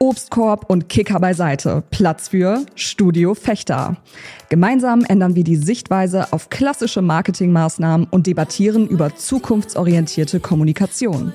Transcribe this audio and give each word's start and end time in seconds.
Obstkorb 0.00 0.70
und 0.70 0.88
Kicker 0.88 1.18
beiseite. 1.18 1.82
Platz 1.90 2.28
für 2.28 2.64
Studio 2.76 3.34
Fechter. 3.34 3.96
Gemeinsam 4.48 5.04
ändern 5.04 5.34
wir 5.34 5.42
die 5.42 5.56
Sichtweise 5.56 6.32
auf 6.32 6.50
klassische 6.50 7.02
Marketingmaßnahmen 7.02 8.06
und 8.08 8.28
debattieren 8.28 8.86
über 8.86 9.16
zukunftsorientierte 9.16 10.38
Kommunikation. 10.38 11.32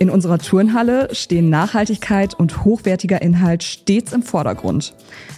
In 0.00 0.10
unserer 0.10 0.38
Turnhalle 0.38 1.14
stehen 1.14 1.48
Nachhaltigkeit 1.48 2.34
und 2.34 2.64
hochwertiger 2.64 3.22
Inhalt 3.22 3.62
stets 3.62 4.12
im 4.12 4.24
Vordergrund. 4.24 4.94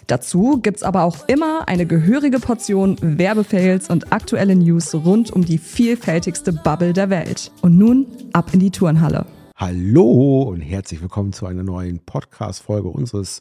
Dazu 0.06 0.58
gibt's 0.62 0.82
aber 0.82 1.02
auch 1.02 1.28
immer 1.28 1.68
eine 1.68 1.84
gehörige 1.84 2.40
Portion 2.40 2.96
Werbefails 3.02 3.90
und 3.90 4.10
aktuelle 4.10 4.56
News 4.56 4.94
rund 4.94 5.30
um 5.30 5.44
die 5.44 5.58
vielfältigste 5.58 6.54
Bubble 6.54 6.94
der 6.94 7.10
Welt. 7.10 7.52
Und 7.60 7.76
nun 7.76 8.06
ab 8.32 8.54
in 8.54 8.60
die 8.60 8.70
Turnhalle. 8.70 9.26
Hallo 9.57 10.43
und 10.43 10.61
herzlich 10.62 11.00
willkommen 11.00 11.32
zu 11.32 11.46
einer 11.46 11.62
neuen 11.62 12.00
Podcast-Folge 12.00 12.89
unseres 12.89 13.41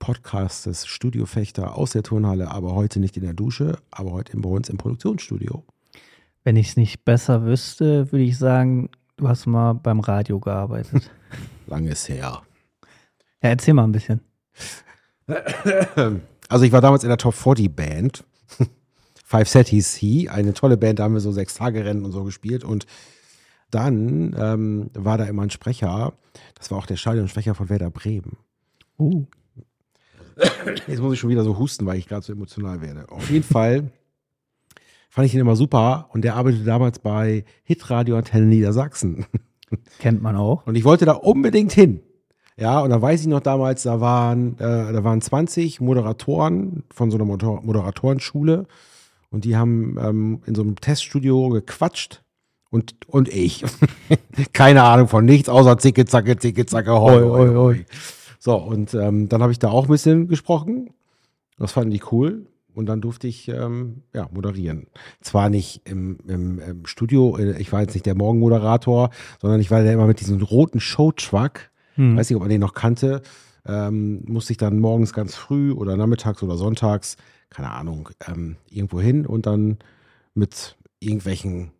Podcastes 0.00 0.84
Studio 0.84 1.26
Fechter 1.26 1.76
aus 1.76 1.92
der 1.92 2.02
Turnhalle, 2.02 2.50
aber 2.50 2.74
heute 2.74 2.98
nicht 2.98 3.16
in 3.16 3.22
der 3.22 3.34
Dusche, 3.34 3.78
aber 3.92 4.10
heute 4.10 4.36
bei 4.36 4.48
uns 4.48 4.68
im 4.68 4.78
Produktionsstudio. 4.78 5.62
Wenn 6.42 6.56
ich 6.56 6.70
es 6.70 6.76
nicht 6.76 7.04
besser 7.04 7.44
wüsste, 7.44 8.10
würde 8.10 8.24
ich 8.24 8.36
sagen, 8.36 8.90
du 9.16 9.28
hast 9.28 9.46
mal 9.46 9.74
beim 9.74 10.00
Radio 10.00 10.40
gearbeitet. 10.40 11.08
Langes 11.68 12.08
her. 12.08 12.42
Ja, 13.40 13.50
erzähl 13.50 13.74
mal 13.74 13.84
ein 13.84 13.92
bisschen. 13.92 14.22
Also 16.48 16.64
ich 16.64 16.72
war 16.72 16.80
damals 16.80 17.04
in 17.04 17.10
der 17.10 17.18
Top 17.18 17.34
40 17.34 17.74
Band. 17.74 18.24
Five 19.24 19.48
Set 19.48 19.68
hieß 19.68 19.94
sie, 19.94 20.28
eine 20.28 20.52
tolle 20.52 20.76
Band, 20.76 20.98
da 20.98 21.04
haben 21.04 21.14
wir 21.14 21.20
so 21.20 21.30
sechs 21.30 21.54
Tage 21.54 21.84
Rennen 21.84 22.04
und 22.04 22.10
so 22.10 22.24
gespielt 22.24 22.64
und 22.64 22.86
dann 23.74 24.34
ähm, 24.38 24.90
war 24.94 25.18
da 25.18 25.24
immer 25.24 25.42
ein 25.42 25.50
Sprecher, 25.50 26.12
das 26.54 26.70
war 26.70 26.78
auch 26.78 26.86
der 26.86 26.96
Stadionsprecher 26.96 27.54
von 27.54 27.68
Werder 27.68 27.90
Bremen. 27.90 28.36
Uh. 28.98 29.24
Jetzt 30.86 31.00
muss 31.00 31.14
ich 31.14 31.20
schon 31.20 31.30
wieder 31.30 31.44
so 31.44 31.58
husten, 31.58 31.86
weil 31.86 31.98
ich 31.98 32.08
gerade 32.08 32.24
so 32.24 32.32
emotional 32.32 32.80
werde. 32.80 33.10
Auf 33.10 33.30
jeden 33.30 33.44
Fall 33.44 33.90
fand 35.08 35.26
ich 35.26 35.34
ihn 35.34 35.40
immer 35.40 35.56
super 35.56 36.08
und 36.12 36.22
der 36.22 36.34
arbeitete 36.34 36.64
damals 36.64 36.98
bei 36.98 37.44
Hitradio 37.62 38.16
Antenne 38.16 38.46
Niedersachsen. 38.46 39.26
Kennt 39.98 40.22
man 40.22 40.36
auch. 40.36 40.66
Und 40.66 40.74
ich 40.74 40.84
wollte 40.84 41.04
da 41.04 41.12
unbedingt 41.12 41.72
hin. 41.72 42.00
Ja, 42.56 42.80
und 42.80 42.90
da 42.90 43.02
weiß 43.02 43.20
ich 43.20 43.26
noch 43.26 43.40
damals, 43.40 43.82
da 43.82 44.00
waren, 44.00 44.54
äh, 44.58 44.92
da 44.92 45.02
waren 45.02 45.20
20 45.20 45.80
Moderatoren 45.80 46.84
von 46.90 47.10
so 47.10 47.16
einer 47.16 47.24
Motor 47.24 47.62
Moderatorenschule 47.62 48.66
und 49.30 49.44
die 49.44 49.56
haben 49.56 49.96
ähm, 50.00 50.42
in 50.46 50.54
so 50.54 50.62
einem 50.62 50.76
Teststudio 50.76 51.48
gequatscht 51.48 52.23
und, 52.74 52.96
und 53.06 53.28
ich. 53.28 53.64
Keine 54.52 54.82
Ahnung 54.82 55.06
von 55.06 55.24
nichts, 55.24 55.48
außer 55.48 55.78
Zicke, 55.78 56.06
Zacke, 56.06 56.36
Zicke, 56.36 56.66
Zacke, 56.66 56.90
hoi, 56.90 57.22
hoi, 57.22 57.54
hoi. 57.54 57.86
So, 58.40 58.56
und 58.56 58.92
ähm, 58.94 59.28
dann 59.28 59.42
habe 59.42 59.52
ich 59.52 59.60
da 59.60 59.70
auch 59.70 59.84
ein 59.84 59.90
bisschen 59.90 60.26
gesprochen. 60.26 60.90
Das 61.56 61.70
fanden 61.70 61.92
die 61.92 62.02
cool. 62.10 62.46
Und 62.74 62.86
dann 62.86 63.00
durfte 63.00 63.28
ich 63.28 63.46
ähm, 63.46 64.02
ja, 64.12 64.28
moderieren. 64.32 64.88
Zwar 65.20 65.50
nicht 65.50 65.82
im, 65.88 66.18
im, 66.26 66.58
im 66.58 66.86
Studio, 66.86 67.38
äh, 67.38 67.60
ich 67.60 67.72
war 67.72 67.80
jetzt 67.80 67.94
nicht 67.94 68.06
der 68.06 68.16
Morgenmoderator, 68.16 69.10
sondern 69.40 69.60
ich 69.60 69.70
war 69.70 69.84
da 69.84 69.92
immer 69.92 70.08
mit 70.08 70.18
diesem 70.18 70.42
roten 70.42 70.80
Showtruck. 70.80 71.70
Hm. 71.94 72.16
Weiß 72.16 72.28
nicht, 72.28 72.34
ob 72.34 72.42
man 72.42 72.50
den 72.50 72.60
noch 72.60 72.74
kannte. 72.74 73.22
Ähm, 73.64 74.24
musste 74.26 74.52
ich 74.52 74.58
dann 74.58 74.80
morgens 74.80 75.12
ganz 75.12 75.36
früh 75.36 75.70
oder 75.70 75.96
nachmittags 75.96 76.42
oder 76.42 76.56
sonntags, 76.56 77.16
keine 77.50 77.70
Ahnung, 77.70 78.08
ähm, 78.26 78.56
irgendwo 78.68 79.00
hin 79.00 79.26
und 79.26 79.46
dann 79.46 79.78
mit 80.34 80.76
irgendwelchen 80.98 81.70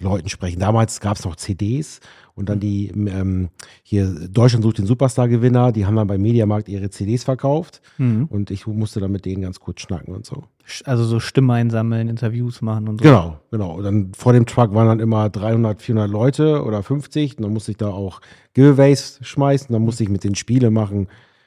Leuten 0.00 0.28
sprechen. 0.28 0.58
Damals 0.58 1.00
gab 1.00 1.16
es 1.16 1.24
noch 1.24 1.36
CDs 1.36 2.00
und 2.34 2.48
dann 2.48 2.58
die 2.58 2.88
ähm, 2.88 3.50
hier 3.84 4.06
Deutschland 4.28 4.64
sucht 4.64 4.78
den 4.78 4.86
Superstar-Gewinner, 4.86 5.70
die 5.70 5.86
haben 5.86 5.94
dann 5.94 6.08
beim 6.08 6.20
Mediamarkt 6.20 6.68
ihre 6.68 6.90
CDs 6.90 7.22
verkauft 7.22 7.80
mhm. 7.98 8.24
und 8.24 8.50
ich 8.50 8.66
musste 8.66 8.98
dann 8.98 9.12
mit 9.12 9.24
denen 9.24 9.42
ganz 9.42 9.60
kurz 9.60 9.82
schnacken 9.82 10.12
und 10.14 10.26
so. 10.26 10.44
Also 10.84 11.04
so 11.04 11.20
Stimmen 11.20 11.50
einsammeln, 11.50 12.08
Interviews 12.08 12.60
machen 12.60 12.88
und 12.88 12.98
so. 12.98 13.04
Genau, 13.04 13.38
genau. 13.50 13.76
Und 13.76 13.84
dann 13.84 14.12
vor 14.14 14.32
dem 14.32 14.46
Truck 14.46 14.74
waren 14.74 14.88
dann 14.88 15.00
immer 15.00 15.30
300, 15.30 15.80
400 15.80 16.10
Leute 16.10 16.64
oder 16.64 16.82
50 16.82 17.36
und 17.36 17.44
dann 17.44 17.52
musste 17.52 17.70
ich 17.70 17.76
da 17.76 17.88
auch 17.88 18.20
Giveaways 18.54 19.20
schmeißen, 19.22 19.68
dann 19.72 19.82
musste 19.82 20.02
ich 20.02 20.08
mit 20.08 20.24
den 20.24 20.34
Spiele 20.34 20.70
machen. 20.70 21.06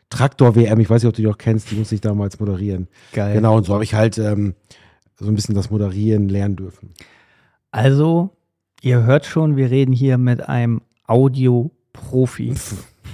Traktor 0.10 0.56
WM, 0.56 0.80
ich 0.80 0.90
weiß 0.90 1.04
nicht, 1.04 1.10
ob 1.10 1.16
du 1.16 1.22
die 1.22 1.28
auch 1.28 1.38
kennst, 1.38 1.70
die 1.72 1.76
musste 1.76 1.96
ich 1.96 2.02
damals 2.02 2.40
moderieren. 2.40 2.88
Geil. 3.12 3.36
Genau, 3.36 3.58
und 3.58 3.66
so 3.66 3.74
habe 3.74 3.84
ich 3.84 3.94
halt 3.94 4.18
ähm, 4.18 4.56
so 5.16 5.28
ein 5.28 5.36
bisschen 5.36 5.56
das 5.56 5.70
Moderieren 5.70 6.30
lernen 6.30 6.56
dürfen. 6.56 6.94
Also 7.72 8.37
Ihr 8.84 9.04
hört 9.04 9.26
schon, 9.26 9.56
wir 9.56 9.72
reden 9.72 9.92
hier 9.92 10.20
mit 10.20 10.48
einem 10.48 10.82
Audio-Profi. 11.08 12.54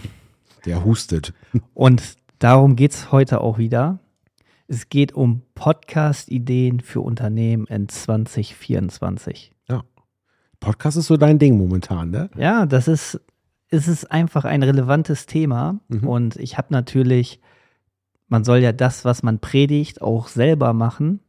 Der 0.65 0.83
hustet. 0.83 1.33
Und 1.73 2.17
darum 2.39 2.75
geht 2.75 2.91
es 2.91 3.13
heute 3.13 3.39
auch 3.39 3.57
wieder. 3.57 3.99
Es 4.67 4.89
geht 4.89 5.13
um 5.13 5.41
Podcast-Ideen 5.55 6.81
für 6.81 6.99
Unternehmen 6.99 7.65
in 7.67 7.87
2024. 7.87 9.53
Ja. 9.69 9.83
Podcast 10.59 10.97
ist 10.97 11.07
so 11.07 11.15
dein 11.15 11.39
Ding 11.39 11.57
momentan, 11.57 12.11
ne? 12.11 12.29
Ja, 12.35 12.65
das 12.65 12.89
ist, 12.89 13.21
es 13.69 13.87
ist 13.87 14.11
einfach 14.11 14.43
ein 14.43 14.63
relevantes 14.63 15.27
Thema. 15.27 15.79
Mhm. 15.87 16.07
Und 16.07 16.35
ich 16.35 16.57
habe 16.57 16.67
natürlich, 16.71 17.39
man 18.27 18.43
soll 18.43 18.57
ja 18.57 18.73
das, 18.73 19.05
was 19.05 19.23
man 19.23 19.39
predigt, 19.39 20.01
auch 20.01 20.27
selber 20.27 20.73
machen. 20.73 21.21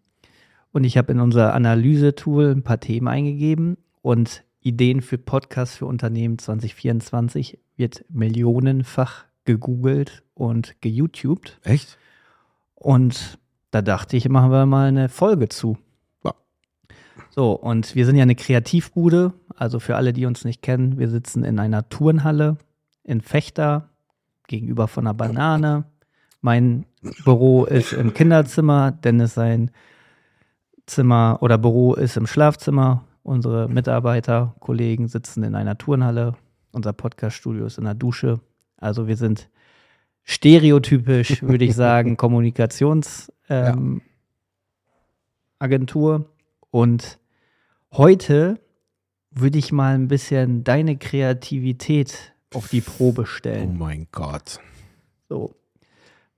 Und 0.73 0.83
ich 0.83 0.99
habe 0.99 1.13
in 1.13 1.21
unser 1.21 1.55
Analyse-Tool 1.55 2.51
ein 2.51 2.65
paar 2.65 2.81
Themen 2.81 3.07
eingegeben 3.07 3.77
und 4.05 4.45
Ideen 4.61 5.01
für 5.01 5.17
Podcasts 5.17 5.77
für 5.77 5.87
Unternehmen 5.87 6.39
2024 6.39 7.59
wird 7.77 8.05
millionenfach 8.11 9.25
gegoogelt 9.47 10.23
und 10.35 10.79
geYouTubed. 10.83 11.59
Echt? 11.65 11.97
Und 12.75 13.39
da 13.71 13.81
dachte 13.81 14.19
ich, 14.19 14.29
machen 14.29 14.51
wir 14.51 14.67
mal 14.67 14.89
eine 14.89 15.09
Folge 15.09 15.49
zu. 15.49 15.79
Ja. 16.23 16.35
So, 17.31 17.53
und 17.53 17.95
wir 17.95 18.05
sind 18.05 18.17
ja 18.17 18.25
eine 18.25 18.35
Kreativbude. 18.35 19.33
Also 19.57 19.81
für 19.81 19.97
alle, 19.97 20.13
die 20.13 20.27
uns 20.27 20.45
nicht 20.45 20.61
kennen, 20.61 20.99
wir 20.99 21.09
sitzen 21.09 21.43
in 21.43 21.59
einer 21.59 21.89
Turnhalle 21.89 22.59
in 23.05 23.23
Fechter 23.23 23.89
gegenüber 24.49 24.87
von 24.87 25.07
einer 25.07 25.15
Banane. 25.15 25.85
Mein 26.43 26.85
Büro 27.25 27.65
ist 27.65 27.95
im 27.95 28.13
Kinderzimmer, 28.13 28.93
Dennis 28.93 29.33
sein 29.33 29.71
Zimmer 30.85 31.39
oder 31.41 31.57
Büro 31.57 31.95
ist 31.95 32.19
im 32.19 32.27
Schlafzimmer 32.27 33.03
Unsere 33.25 33.71
Mitarbeiter, 33.71 34.55
Kollegen 34.61 35.09
sitzen 35.09 35.45
in 35.45 35.55
einer 35.55 35.79
Turnhalle. 35.79 36.35
Unser 36.73 36.93
Podcaststudio 36.93 37.65
ist 37.65 37.79
in 37.79 37.85
der 37.85 37.95
Dusche. 37.95 38.41
Also 38.77 39.07
wir 39.07 39.17
sind 39.17 39.49
stereotypisch, 40.25 41.43
würde 41.43 41.65
ich 41.65 41.75
sagen, 41.75 42.19
Kommunikationsagentur. 42.19 43.33
Ähm, 43.49 44.03
ja. 45.59 46.25
Und 46.71 47.19
heute 47.93 48.61
würde 49.31 49.57
ich 49.57 49.73
mal 49.73 49.95
ein 49.95 50.09
bisschen 50.09 50.63
deine 50.63 50.99
Kreativität 50.99 52.35
auf 52.53 52.69
die 52.69 52.83
Probe 52.83 53.25
stellen. 53.25 53.71
Oh 53.71 53.85
mein 53.85 54.07
Gott. 54.13 54.61
So. 55.31 55.57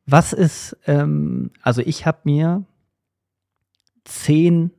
Was 0.06 0.32
ist, 0.32 0.76
ähm, 0.86 1.50
also 1.62 1.82
ich 1.82 2.06
habe 2.06 2.20
mir 2.22 2.64
zehn 4.04 4.70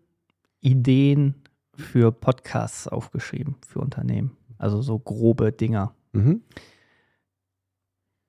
Ideen 0.61 1.35
für 1.77 2.11
Podcasts 2.11 2.87
aufgeschrieben, 2.87 3.55
für 3.65 3.79
Unternehmen. 3.79 4.35
Also 4.57 4.81
so 4.81 4.97
grobe 4.97 5.51
Dinger. 5.51 5.93
Mhm. 6.11 6.41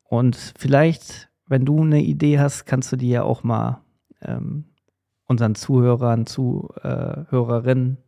Und 0.05 0.37
vielleicht, 0.57 1.31
wenn 1.47 1.65
du 1.65 1.83
eine 1.83 2.03
Idee 2.03 2.39
hast, 2.39 2.67
kannst 2.67 2.93
du 2.93 2.97
die 2.97 3.09
ja 3.11 3.23
auch 3.23 3.43
mal 3.43 3.83
ähm, 4.23 4.65
unseren 5.27 5.55
Zuhörern, 5.55 6.27
Zuhörerinnen 6.27 7.99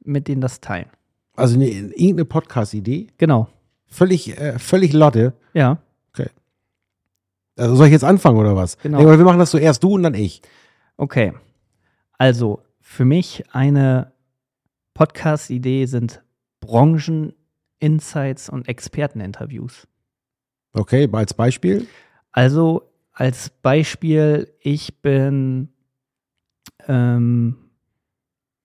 mit 0.00 0.28
denen 0.28 0.40
das 0.40 0.60
teilen. 0.60 0.88
Also 1.34 1.56
eine, 1.56 1.66
irgendeine 1.66 2.24
Podcast-Idee? 2.24 3.08
Genau. 3.18 3.48
Völlig, 3.86 4.38
äh, 4.38 4.58
völlig 4.58 4.92
Lotte? 4.92 5.34
Ja. 5.52 5.78
Okay. 6.10 6.30
Also 7.56 7.74
soll 7.74 7.86
ich 7.86 7.92
jetzt 7.92 8.04
anfangen 8.04 8.38
oder 8.38 8.56
was? 8.56 8.78
Genau. 8.78 8.98
Nee, 8.98 9.18
wir 9.18 9.24
machen 9.24 9.38
das 9.38 9.50
so 9.50 9.58
erst 9.58 9.82
du 9.82 9.94
und 9.94 10.02
dann 10.02 10.14
ich. 10.14 10.42
Okay. 10.96 11.34
Also, 12.18 12.62
für 12.88 13.04
mich 13.04 13.44
eine 13.52 14.12
Podcast-Idee 14.94 15.84
sind 15.86 16.22
Branchen-Insights 16.60 18.48
und 18.48 18.68
Experteninterviews. 18.68 19.86
Okay, 20.72 21.06
als 21.12 21.34
Beispiel? 21.34 21.86
Also 22.30 22.88
als 23.12 23.50
Beispiel, 23.50 24.50
ich 24.60 25.02
bin 25.02 25.68
ähm, 26.86 27.56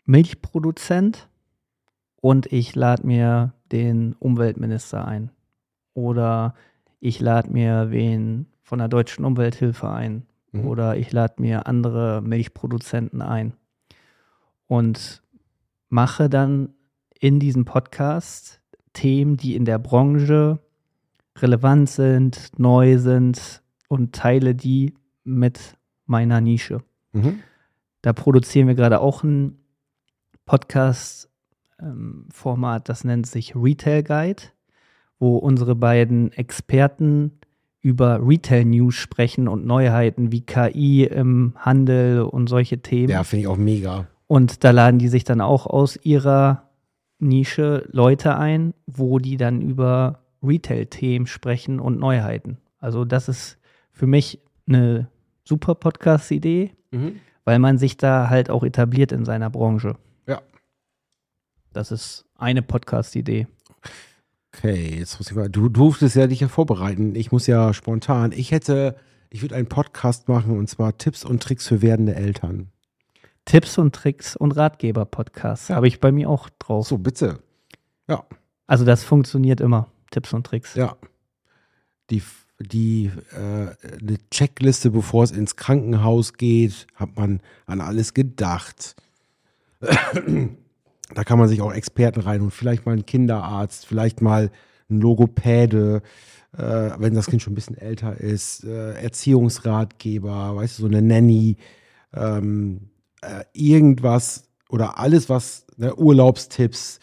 Milchproduzent 0.05 1.27
und 2.21 2.45
ich 2.53 2.75
lade 2.75 3.05
mir 3.05 3.53
den 3.71 4.13
Umweltminister 4.13 5.05
ein. 5.05 5.31
Oder 5.93 6.53
ich 6.99 7.19
lade 7.19 7.51
mir 7.51 7.89
wen 7.89 8.45
von 8.61 8.79
der 8.79 8.87
Deutschen 8.87 9.25
Umwelthilfe 9.25 9.89
ein. 9.89 10.27
Mhm. 10.51 10.67
Oder 10.67 10.95
ich 10.95 11.11
lade 11.11 11.41
mir 11.41 11.65
andere 11.65 12.21
Milchproduzenten 12.21 13.21
ein 13.21 13.57
und 14.71 15.21
mache 15.89 16.29
dann 16.29 16.69
in 17.19 17.41
diesem 17.41 17.65
Podcast 17.65 18.61
Themen, 18.93 19.35
die 19.35 19.57
in 19.57 19.65
der 19.65 19.79
Branche 19.79 20.59
relevant 21.39 21.89
sind, 21.89 22.57
neu 22.57 22.97
sind 22.97 23.61
und 23.89 24.15
teile 24.15 24.55
die 24.55 24.93
mit 25.25 25.75
meiner 26.05 26.39
Nische. 26.39 26.81
Mhm. 27.11 27.39
Da 28.01 28.13
produzieren 28.13 28.67
wir 28.67 28.75
gerade 28.75 29.01
auch 29.01 29.23
ein 29.23 29.57
Podcast-Format, 30.45 32.87
das 32.87 33.03
nennt 33.03 33.27
sich 33.27 33.57
Retail 33.57 34.03
Guide, 34.03 34.43
wo 35.19 35.35
unsere 35.35 35.75
beiden 35.75 36.31
Experten 36.31 37.41
über 37.81 38.25
Retail 38.25 38.63
News 38.63 38.95
sprechen 38.95 39.49
und 39.49 39.65
Neuheiten 39.65 40.31
wie 40.31 40.45
KI 40.45 41.03
im 41.03 41.55
Handel 41.57 42.21
und 42.21 42.47
solche 42.47 42.81
Themen. 42.81 43.09
Ja, 43.09 43.25
finde 43.25 43.41
ich 43.41 43.47
auch 43.47 43.57
mega. 43.57 44.07
Und 44.31 44.63
da 44.63 44.71
laden 44.71 44.97
die 44.97 45.09
sich 45.09 45.25
dann 45.25 45.41
auch 45.41 45.65
aus 45.67 45.99
ihrer 46.03 46.69
Nische 47.19 47.85
Leute 47.91 48.37
ein, 48.37 48.73
wo 48.87 49.19
die 49.19 49.35
dann 49.35 49.59
über 49.59 50.19
Retail-Themen 50.41 51.27
sprechen 51.27 51.81
und 51.81 51.99
Neuheiten. 51.99 52.57
Also 52.79 53.03
das 53.03 53.27
ist 53.27 53.57
für 53.91 54.07
mich 54.07 54.39
eine 54.69 55.09
super 55.43 55.75
Podcast-Idee, 55.75 56.71
Mhm. 56.91 57.17
weil 57.43 57.59
man 57.59 57.77
sich 57.77 57.97
da 57.97 58.29
halt 58.29 58.49
auch 58.49 58.63
etabliert 58.63 59.11
in 59.11 59.25
seiner 59.25 59.49
Branche. 59.49 59.97
Ja. 60.27 60.41
Das 61.73 61.91
ist 61.91 62.23
eine 62.37 62.61
Podcast-Idee. 62.61 63.47
Okay, 64.55 64.95
jetzt 64.99 65.19
muss 65.19 65.29
ich 65.29 65.35
mal. 65.35 65.49
Du 65.49 65.67
durftest 65.67 66.15
ja 66.15 66.27
dich 66.27 66.39
ja 66.39 66.47
vorbereiten. 66.47 67.15
Ich 67.15 67.33
muss 67.33 67.47
ja 67.47 67.73
spontan. 67.73 68.31
Ich 68.31 68.51
hätte, 68.51 68.95
ich 69.29 69.41
würde 69.41 69.55
einen 69.55 69.67
Podcast 69.67 70.29
machen 70.29 70.57
und 70.57 70.69
zwar 70.69 70.97
Tipps 70.97 71.25
und 71.25 71.43
Tricks 71.43 71.67
für 71.67 71.81
werdende 71.81 72.15
Eltern. 72.15 72.69
Tipps 73.45 73.77
und 73.77 73.93
Tricks 73.95 74.35
und 74.35 74.51
Ratgeber-Podcast 74.51 75.69
Ja. 75.69 75.75
habe 75.75 75.87
ich 75.87 75.99
bei 75.99 76.11
mir 76.11 76.29
auch 76.29 76.49
drauf. 76.59 76.87
So, 76.87 76.97
bitte. 76.97 77.39
Ja, 78.07 78.23
Also 78.67 78.85
das 78.85 79.03
funktioniert 79.03 79.61
immer. 79.61 79.87
Tipps 80.11 80.33
und 80.33 80.45
Tricks. 80.45 80.75
ja. 80.75 80.95
Die, 82.09 82.21
die, 82.59 83.09
äh, 83.31 83.97
eine 84.01 84.17
Checkliste, 84.29 84.91
bevor 84.91 85.23
es 85.23 85.31
ins 85.31 85.55
Krankenhaus 85.55 86.33
geht, 86.33 86.85
hat 86.95 87.15
man 87.15 87.39
an 87.65 87.79
alles 87.79 88.13
gedacht. 88.13 88.95
da 89.79 91.23
kann 91.23 91.39
man 91.39 91.47
sich 91.47 91.61
auch 91.61 91.73
Experten 91.73 92.21
rein 92.21 92.41
und 92.41 92.51
vielleicht 92.51 92.85
mal 92.85 92.91
einen 92.93 93.05
Kinderarzt, 93.05 93.85
vielleicht 93.85 94.21
mal 94.21 94.51
ein 94.89 94.99
Logopäde, 95.01 96.01
äh, 96.57 96.91
wenn 96.97 97.13
das 97.13 97.27
Kind 97.27 97.41
schon 97.41 97.53
ein 97.53 97.55
bisschen 97.55 97.77
älter 97.77 98.17
ist, 98.19 98.63
äh, 98.65 98.93
Erziehungsratgeber, 99.01 100.55
weißt 100.57 100.77
du, 100.79 100.81
so 100.83 100.87
eine 100.87 101.01
Nanny, 101.01 101.57
ähm, 102.13 102.89
äh, 103.21 103.43
irgendwas 103.53 104.43
oder 104.69 104.99
alles, 104.99 105.29
was, 105.29 105.65
ne, 105.77 105.95
Urlaubstipps, 105.95 106.99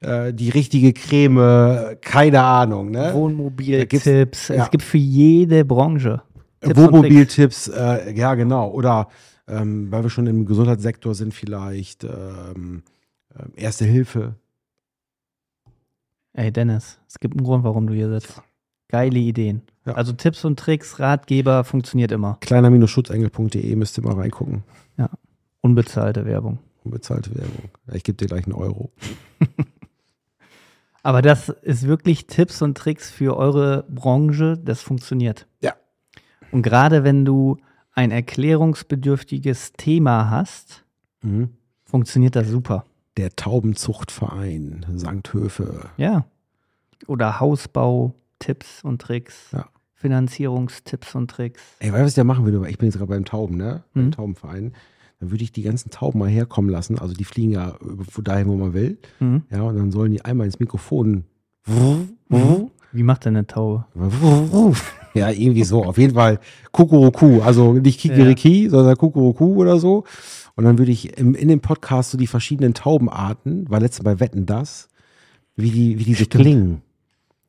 äh, 0.00 0.32
die 0.32 0.50
richtige 0.50 0.92
Creme, 0.92 1.96
keine 2.00 2.42
Ahnung, 2.42 2.90
ne? 2.90 3.12
Wohnmobil-Tipps. 3.14 4.48
ja. 4.48 4.64
Es 4.64 4.70
gibt 4.70 4.84
für 4.84 4.98
jede 4.98 5.64
Branche. 5.64 6.22
Wohnmobiltipps, 6.62 7.68
äh, 7.68 8.12
ja 8.14 8.34
genau. 8.34 8.70
Oder 8.70 9.08
ähm, 9.48 9.90
weil 9.90 10.04
wir 10.04 10.10
schon 10.10 10.26
im 10.26 10.46
Gesundheitssektor 10.46 11.14
sind, 11.14 11.34
vielleicht 11.34 12.04
ähm, 12.04 12.82
ähm, 13.38 13.52
Erste 13.56 13.84
Hilfe. 13.84 14.36
Ey, 16.34 16.52
Dennis, 16.52 16.98
es 17.08 17.18
gibt 17.18 17.36
einen 17.36 17.44
Grund, 17.44 17.64
warum 17.64 17.86
du 17.86 17.94
hier 17.94 18.08
sitzt. 18.08 18.40
Geile 18.88 19.18
Ideen. 19.18 19.62
Ja. 19.86 19.94
Also 19.94 20.12
Tipps 20.12 20.44
und 20.44 20.58
Tricks, 20.58 20.98
Ratgeber 20.98 21.64
funktioniert 21.64 22.12
immer. 22.12 22.38
Kleiner-schutzengel.de 22.40 23.76
müsst 23.76 23.98
ihr 23.98 24.04
mal 24.04 24.14
reingucken. 24.14 24.64
Unbezahlte 25.62 26.26
Werbung. 26.26 26.58
Unbezahlte 26.84 27.34
Werbung. 27.34 27.70
Ich 27.92 28.02
gebe 28.04 28.16
dir 28.16 28.26
gleich 28.26 28.44
einen 28.44 28.54
Euro. 28.54 28.90
Aber 31.04 31.22
das 31.22 31.48
ist 31.48 31.86
wirklich 31.86 32.26
Tipps 32.26 32.62
und 32.62 32.76
Tricks 32.76 33.10
für 33.10 33.36
eure 33.36 33.84
Branche. 33.88 34.58
Das 34.62 34.80
funktioniert. 34.82 35.46
Ja. 35.60 35.74
Und 36.52 36.62
gerade 36.62 37.02
wenn 37.04 37.24
du 37.24 37.58
ein 37.92 38.10
erklärungsbedürftiges 38.10 39.72
Thema 39.72 40.30
hast, 40.30 40.84
Mhm. 41.22 41.50
funktioniert 41.84 42.34
das 42.36 42.48
super. 42.48 42.84
Der 43.16 43.30
Taubenzuchtverein 43.36 44.84
St. 44.98 45.32
Höfe. 45.32 45.88
Ja. 45.96 46.24
Oder 47.06 47.38
Hausbau, 47.40 48.14
Tipps 48.38 48.82
und 48.82 49.00
Tricks. 49.02 49.50
Ja. 49.52 49.66
Finanzierungstipps 49.94 51.14
und 51.14 51.30
Tricks. 51.30 51.62
Ey, 51.78 51.90
weißt 51.92 52.00
du, 52.00 52.04
was 52.04 52.10
ich 52.10 52.14
da 52.16 52.24
machen 52.24 52.44
würde? 52.44 52.68
Ich 52.68 52.78
bin 52.78 52.88
jetzt 52.88 52.96
gerade 52.98 53.08
beim 53.10 53.24
Tauben, 53.24 53.56
ne? 53.56 53.84
Beim 53.94 54.06
Mhm. 54.06 54.12
Taubenverein. 54.12 54.72
Dann 55.22 55.30
würde 55.30 55.44
ich 55.44 55.52
die 55.52 55.62
ganzen 55.62 55.90
Tauben 55.90 56.18
mal 56.18 56.28
herkommen 56.28 56.68
lassen. 56.68 56.98
Also 56.98 57.14
die 57.14 57.22
fliegen 57.22 57.52
ja 57.52 57.76
dahin, 58.24 58.48
wo 58.48 58.56
man 58.56 58.74
will. 58.74 58.98
Mhm. 59.20 59.42
Ja, 59.52 59.62
und 59.62 59.76
dann 59.76 59.92
sollen 59.92 60.10
die 60.10 60.24
einmal 60.24 60.46
ins 60.46 60.58
Mikrofon. 60.58 61.22
Wie 62.90 63.04
macht 63.04 63.24
denn 63.24 63.36
eine 63.36 63.46
Taube? 63.46 63.86
Ja, 65.14 65.30
irgendwie 65.30 65.62
so. 65.62 65.84
Auf 65.84 65.98
jeden 65.98 66.14
Fall 66.14 66.40
Kukuruku. 66.72 67.42
Also 67.42 67.74
nicht 67.74 68.00
Kikiriki, 68.00 68.68
sondern 68.68 68.96
Kukuruku 68.96 69.54
oder 69.60 69.78
so. 69.78 70.04
Und 70.56 70.64
dann 70.64 70.78
würde 70.78 70.90
ich 70.90 71.18
im, 71.18 71.36
in 71.36 71.46
dem 71.48 71.60
Podcast 71.60 72.10
so 72.10 72.18
die 72.18 72.26
verschiedenen 72.26 72.74
Taubenarten, 72.74 73.70
war 73.70 73.78
letztes 73.78 74.02
Mal 74.04 74.18
Wetten 74.18 74.46
das, 74.46 74.88
wie 75.54 75.70
die, 75.70 75.98
wie 76.00 76.04
diese 76.04 76.24
Stimmt. 76.24 76.42
klingen. 76.42 76.82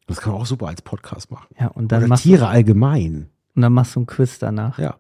Das 0.06 0.20
kann 0.20 0.34
man 0.34 0.42
auch 0.42 0.46
super 0.46 0.68
als 0.68 0.82
Podcast 0.84 1.32
machen. 1.32 1.48
Ja, 1.60 1.70
und 1.70 1.92
dann, 1.92 2.04
Oder 2.04 2.16
Tiere 2.18 2.48
allgemein. 2.50 3.30
und 3.56 3.62
dann 3.64 3.74
machst 3.74 3.96
du 3.96 4.02
einen 4.02 4.08
Quiz 4.08 4.38
danach. 4.38 4.78
Ja. 4.78 4.98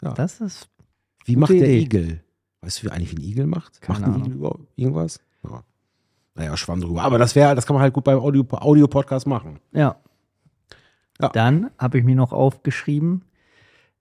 Das 0.00 0.40
ist, 0.40 0.68
Wie 1.28 1.34
Gute 1.34 1.40
macht 1.40 1.50
der 1.52 1.68
Idee. 1.68 1.78
Igel? 1.80 2.24
Weißt 2.62 2.82
du, 2.82 2.86
wie 2.86 2.90
eigentlich 2.90 3.12
wie 3.12 3.22
ein 3.22 3.24
Igel 3.24 3.46
macht? 3.46 3.80
Keine 3.80 3.98
macht 3.98 4.08
ein 4.08 4.14
Ahnung. 4.14 4.26
Igel 4.26 4.36
überhaupt 4.36 4.68
irgendwas? 4.76 5.20
Ja. 5.44 5.62
Naja, 6.34 6.56
schwamm 6.56 6.80
drüber. 6.80 7.02
Aber 7.02 7.18
das 7.18 7.34
wäre, 7.34 7.54
das 7.54 7.66
kann 7.66 7.74
man 7.74 7.82
halt 7.82 7.94
gut 7.94 8.04
beim 8.04 8.18
Audio, 8.18 8.44
Audio-Podcast 8.50 9.26
machen. 9.26 9.60
ja. 9.72 9.96
Ja. 11.20 11.30
Dann 11.30 11.70
habe 11.78 11.98
ich 11.98 12.04
mir 12.04 12.14
noch 12.14 12.32
aufgeschrieben, 12.32 13.24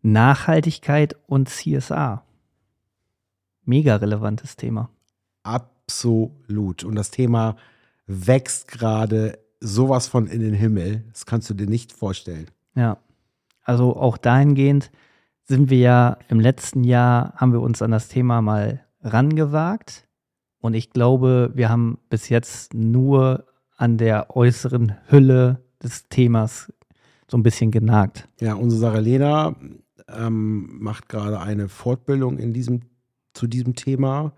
Nachhaltigkeit 0.04 1.16
und 1.26 1.50
CSA. 1.50 2.24
Mega 3.66 3.96
relevantes 3.96 4.56
Thema. 4.56 4.92
Absolut. 5.42 6.84
Und 6.84 6.94
das 6.94 7.10
Thema 7.10 7.56
wächst 8.06 8.68
gerade 8.68 9.40
sowas 9.60 10.08
von 10.08 10.28
in 10.28 10.42
den 10.42 10.54
Himmel. 10.54 11.06
Das 11.12 11.26
kannst 11.26 11.50
du 11.50 11.56
dir 11.56 11.66
nicht 11.66 11.92
vorstellen. 11.92 12.52
Ja. 12.76 12.98
Also 13.64 13.96
auch 13.98 14.18
dahingehend 14.18 14.92
sind 15.48 15.70
wir 15.70 15.78
ja 15.80 16.18
im 16.28 16.40
letzten 16.40 16.84
Jahr, 16.84 17.34
haben 17.36 17.54
wir 17.54 17.62
uns 17.62 17.82
an 17.82 17.92
das 17.92 18.10
Thema 18.10 18.42
mal 18.42 18.86
rangewagt. 19.02 20.08
Und 20.60 20.74
ich 20.74 20.90
glaube, 20.90 21.52
wir 21.54 21.70
haben 21.70 22.00
bis 22.10 22.30
jetzt 22.30 22.74
nur 22.74 23.46
an 23.78 23.98
der 23.98 24.36
äußeren 24.36 24.96
Hülle 25.08 25.64
des 25.82 26.10
Themas 26.10 26.74
so 27.30 27.38
ein 27.38 27.44
bisschen 27.44 27.72
genagt. 27.72 28.28
Ja, 28.42 28.56
unsere 28.56 28.82
Sarah 28.82 29.00
Lena 29.00 29.56
ähm, 30.08 30.80
macht 30.80 31.10
gerade 31.10 31.40
eine 31.40 31.70
Fortbildung 31.70 32.38
in 32.38 32.54
diesem, 32.54 32.82
zu 33.34 33.48
diesem 33.48 33.76
Thema. 33.76 34.34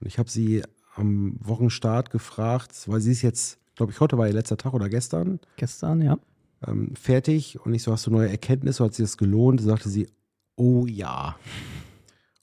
Und 0.00 0.06
ich 0.06 0.18
habe 0.18 0.30
sie 0.30 0.62
am 0.96 1.36
Wochenstart 1.40 2.10
gefragt, 2.10 2.72
weil 2.86 3.00
sie 3.00 3.12
ist 3.12 3.22
jetzt, 3.22 3.58
glaube 3.76 3.92
ich, 3.92 4.00
heute 4.00 4.18
war 4.18 4.26
ihr 4.26 4.34
letzter 4.34 4.56
Tag 4.56 4.74
oder 4.74 4.88
gestern. 4.88 5.40
Gestern, 5.56 6.02
ja. 6.02 6.18
ähm, 6.66 6.94
fertig 6.96 7.60
und 7.64 7.74
ich 7.74 7.82
so, 7.82 7.92
hast 7.92 8.06
du 8.06 8.10
neue 8.10 8.28
Erkenntnisse, 8.28 8.84
hat 8.84 8.94
sie 8.94 9.02
das 9.02 9.16
gelohnt? 9.16 9.60
Sagte 9.60 9.88
sie, 9.88 10.08
oh 10.56 10.86
ja. 10.86 11.36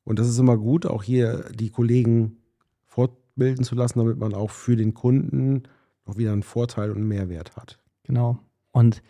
Und 0.03 0.19
das 0.19 0.27
ist 0.27 0.39
immer 0.39 0.57
gut, 0.57 0.85
auch 0.85 1.03
hier 1.03 1.45
die 1.53 1.69
Kollegen 1.69 2.37
fortbilden 2.85 3.63
zu 3.63 3.75
lassen, 3.75 3.99
damit 3.99 4.17
man 4.17 4.33
auch 4.33 4.49
für 4.49 4.75
den 4.75 4.93
Kunden 4.93 5.63
auch 6.05 6.17
wieder 6.17 6.33
einen 6.33 6.43
Vorteil 6.43 6.89
und 6.89 6.97
einen 6.97 7.07
Mehrwert 7.07 7.55
hat. 7.55 7.79
Genau. 8.03 8.39
Und 8.71 9.01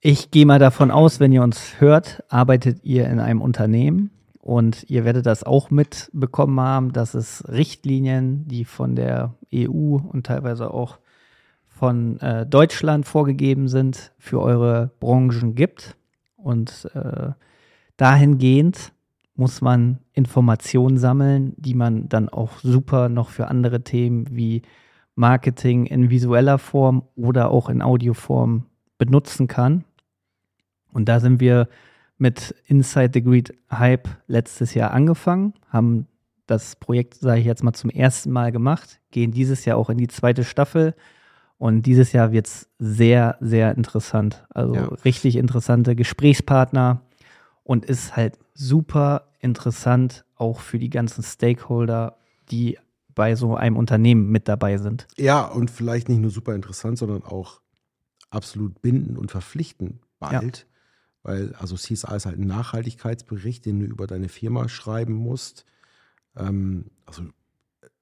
ich 0.00 0.30
gehe 0.30 0.46
mal 0.46 0.58
davon 0.58 0.90
aus, 0.90 1.18
wenn 1.18 1.32
ihr 1.32 1.42
uns 1.42 1.80
hört, 1.80 2.22
arbeitet 2.28 2.84
ihr 2.84 3.08
in 3.08 3.18
einem 3.18 3.40
Unternehmen 3.40 4.10
und 4.40 4.88
ihr 4.88 5.04
werdet 5.04 5.26
das 5.26 5.42
auch 5.42 5.70
mitbekommen 5.70 6.60
haben, 6.60 6.92
dass 6.92 7.14
es 7.14 7.42
Richtlinien, 7.48 8.46
die 8.46 8.64
von 8.64 8.94
der 8.94 9.34
EU 9.52 9.96
und 9.96 10.26
teilweise 10.26 10.70
auch 10.72 10.98
von 11.66 12.20
äh, 12.20 12.46
Deutschland 12.46 13.06
vorgegeben 13.06 13.66
sind, 13.68 14.12
für 14.18 14.40
eure 14.40 14.92
Branchen 15.00 15.56
gibt. 15.56 15.96
Und 16.36 16.88
äh, 16.94 17.32
dahingehend 17.96 18.92
muss 19.34 19.60
man 19.60 19.98
Informationen 20.12 20.96
sammeln, 20.98 21.54
die 21.56 21.74
man 21.74 22.08
dann 22.08 22.28
auch 22.28 22.58
super 22.62 23.08
noch 23.08 23.28
für 23.28 23.48
andere 23.48 23.82
Themen 23.82 24.26
wie 24.30 24.62
Marketing 25.14 25.86
in 25.86 26.10
visueller 26.10 26.58
Form 26.58 27.02
oder 27.16 27.50
auch 27.50 27.68
in 27.68 27.82
Audioform 27.82 28.66
benutzen 28.98 29.46
kann. 29.46 29.84
Und 30.92 31.08
da 31.08 31.20
sind 31.20 31.40
wir 31.40 31.68
mit 32.18 32.54
Inside 32.66 33.10
the 33.12 33.22
Greed 33.22 33.54
Hype 33.70 34.08
letztes 34.26 34.74
Jahr 34.74 34.92
angefangen, 34.92 35.52
haben 35.68 36.06
das 36.46 36.76
Projekt, 36.76 37.14
sage 37.14 37.40
ich 37.40 37.46
jetzt 37.46 37.62
mal, 37.62 37.72
zum 37.72 37.90
ersten 37.90 38.30
Mal 38.30 38.52
gemacht, 38.52 39.00
gehen 39.10 39.32
dieses 39.32 39.64
Jahr 39.64 39.76
auch 39.76 39.90
in 39.90 39.98
die 39.98 40.08
zweite 40.08 40.44
Staffel. 40.44 40.94
Und 41.58 41.82
dieses 41.82 42.12
Jahr 42.12 42.32
wird 42.32 42.46
es 42.46 42.68
sehr, 42.78 43.36
sehr 43.40 43.76
interessant. 43.76 44.46
Also 44.50 44.74
Ja. 44.74 44.86
richtig 45.04 45.36
interessante 45.36 45.96
Gesprächspartner 45.96 47.00
und 47.66 47.84
ist 47.84 48.16
halt 48.16 48.38
super 48.54 49.32
interessant 49.40 50.24
auch 50.36 50.60
für 50.60 50.78
die 50.78 50.88
ganzen 50.88 51.22
Stakeholder, 51.24 52.16
die 52.50 52.78
bei 53.14 53.34
so 53.34 53.56
einem 53.56 53.76
Unternehmen 53.76 54.30
mit 54.30 54.46
dabei 54.46 54.78
sind. 54.78 55.08
Ja, 55.16 55.44
und 55.46 55.70
vielleicht 55.70 56.08
nicht 56.08 56.20
nur 56.20 56.30
super 56.30 56.54
interessant, 56.54 56.98
sondern 56.98 57.24
auch 57.24 57.60
absolut 58.30 58.80
bindend 58.82 59.18
und 59.18 59.32
verpflichtend 59.32 60.00
bald. 60.20 60.66
Weil, 61.22 61.54
also 61.54 61.74
CSA 61.74 62.14
ist 62.14 62.26
halt 62.26 62.38
ein 62.38 62.46
Nachhaltigkeitsbericht, 62.46 63.66
den 63.66 63.80
du 63.80 63.86
über 63.86 64.06
deine 64.06 64.28
Firma 64.28 64.68
schreiben 64.68 65.14
musst. 65.14 65.64
Ähm, 66.36 66.84
also 67.04 67.24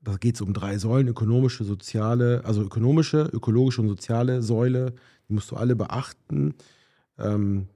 da 0.02 0.16
geht 0.16 0.34
es 0.34 0.42
um 0.42 0.52
drei 0.52 0.76
Säulen, 0.76 1.08
ökonomische, 1.08 1.64
soziale, 1.64 2.42
also 2.44 2.60
ökonomische, 2.62 3.30
ökologische 3.32 3.80
und 3.80 3.88
soziale 3.88 4.42
Säule, 4.42 4.92
die 5.26 5.32
musst 5.32 5.50
du 5.50 5.56
alle 5.56 5.74
beachten. 5.74 6.54
Ähm, 7.18 7.68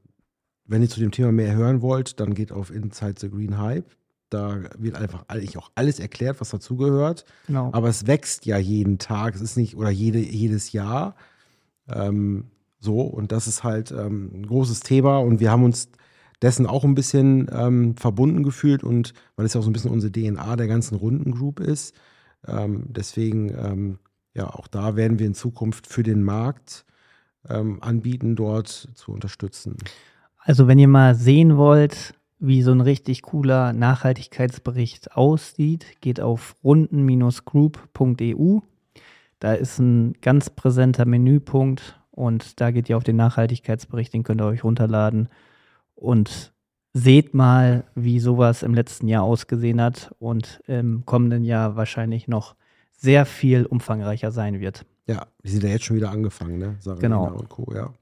wenn 0.68 0.82
ihr 0.82 0.88
zu 0.88 1.00
dem 1.00 1.10
Thema 1.10 1.32
mehr 1.32 1.54
hören 1.56 1.82
wollt, 1.82 2.20
dann 2.20 2.34
geht 2.34 2.52
auf 2.52 2.70
Inside 2.70 3.14
the 3.18 3.30
Green 3.30 3.58
Hype. 3.58 3.90
Da 4.30 4.60
wird 4.78 4.94
einfach 4.94 5.24
eigentlich 5.28 5.56
auch 5.56 5.70
alles 5.74 5.98
erklärt, 5.98 6.40
was 6.40 6.50
dazugehört. 6.50 7.24
Genau. 7.46 7.70
Aber 7.72 7.88
es 7.88 8.06
wächst 8.06 8.44
ja 8.44 8.58
jeden 8.58 8.98
Tag, 8.98 9.34
es 9.34 9.40
ist 9.40 9.56
nicht, 9.56 9.76
oder 9.76 9.90
jede, 9.90 10.18
jedes 10.18 10.72
Jahr. 10.72 11.16
Ähm, 11.88 12.44
so, 12.78 13.00
und 13.00 13.32
das 13.32 13.48
ist 13.48 13.64
halt 13.64 13.90
ähm, 13.90 14.30
ein 14.34 14.46
großes 14.46 14.80
Thema 14.80 15.18
und 15.18 15.40
wir 15.40 15.50
haben 15.50 15.64
uns 15.64 15.88
dessen 16.42 16.66
auch 16.66 16.84
ein 16.84 16.94
bisschen 16.94 17.48
ähm, 17.52 17.96
verbunden 17.96 18.42
gefühlt 18.42 18.84
und 18.84 19.14
weil 19.36 19.46
es 19.46 19.54
ja 19.54 19.60
auch 19.60 19.64
so 19.64 19.70
ein 19.70 19.72
bisschen 19.72 19.90
unsere 19.90 20.12
DNA 20.12 20.56
der 20.56 20.68
ganzen 20.68 20.94
Rundengroup 20.96 21.58
ist. 21.58 21.96
Ähm, 22.46 22.84
deswegen, 22.88 23.48
ähm, 23.58 23.98
ja, 24.34 24.48
auch 24.48 24.68
da 24.68 24.94
werden 24.94 25.18
wir 25.18 25.26
in 25.26 25.34
Zukunft 25.34 25.86
für 25.86 26.02
den 26.02 26.22
Markt 26.22 26.84
ähm, 27.48 27.82
anbieten, 27.82 28.36
dort 28.36 28.90
zu 28.94 29.10
unterstützen. 29.10 29.76
Also 30.48 30.66
wenn 30.66 30.78
ihr 30.78 30.88
mal 30.88 31.14
sehen 31.14 31.58
wollt, 31.58 32.14
wie 32.38 32.62
so 32.62 32.72
ein 32.72 32.80
richtig 32.80 33.20
cooler 33.20 33.74
Nachhaltigkeitsbericht 33.74 35.14
aussieht, 35.14 36.00
geht 36.00 36.22
auf 36.22 36.56
runden-group.eu. 36.64 38.60
Da 39.40 39.52
ist 39.52 39.78
ein 39.78 40.14
ganz 40.22 40.48
präsenter 40.48 41.04
Menüpunkt 41.04 42.00
und 42.12 42.62
da 42.62 42.70
geht 42.70 42.88
ihr 42.88 42.96
auf 42.96 43.04
den 43.04 43.16
Nachhaltigkeitsbericht, 43.16 44.14
den 44.14 44.22
könnt 44.22 44.40
ihr 44.40 44.46
euch 44.46 44.64
runterladen 44.64 45.28
und 45.94 46.54
seht 46.94 47.34
mal, 47.34 47.84
wie 47.94 48.18
sowas 48.18 48.62
im 48.62 48.72
letzten 48.72 49.06
Jahr 49.06 49.24
ausgesehen 49.24 49.82
hat 49.82 50.14
und 50.18 50.62
im 50.66 51.04
kommenden 51.04 51.44
Jahr 51.44 51.76
wahrscheinlich 51.76 52.26
noch 52.26 52.54
sehr 52.96 53.26
viel 53.26 53.66
umfangreicher 53.66 54.30
sein 54.30 54.60
wird. 54.60 54.86
Ja, 55.06 55.26
die 55.44 55.50
sind 55.50 55.62
ja 55.62 55.68
jetzt 55.68 55.84
schon 55.84 55.96
wieder 55.96 56.10
angefangen, 56.10 56.56
ne? 56.56 56.76
Sarah 56.80 57.00
Genau. 57.00 57.34
Und 57.34 57.50
Co., 57.50 57.70
ja. 57.74 57.92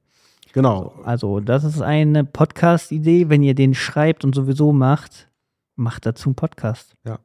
Genau. 0.57 0.95
Also, 1.05 1.41
das 1.41 1.65
ist 1.65 1.83
eine 1.83 2.25
Podcast-Idee. 2.25 3.29
Wenn 3.29 3.43
ihr 3.43 3.55
den 3.55 3.75
schreibt 3.75 4.25
und 4.25 4.35
sowieso 4.35 4.73
macht, 4.73 5.29
macht 5.75 6.07
dazu 6.07 6.31
einen 6.31 6.35
Podcast. 6.35 6.97
Ja. 7.05 7.19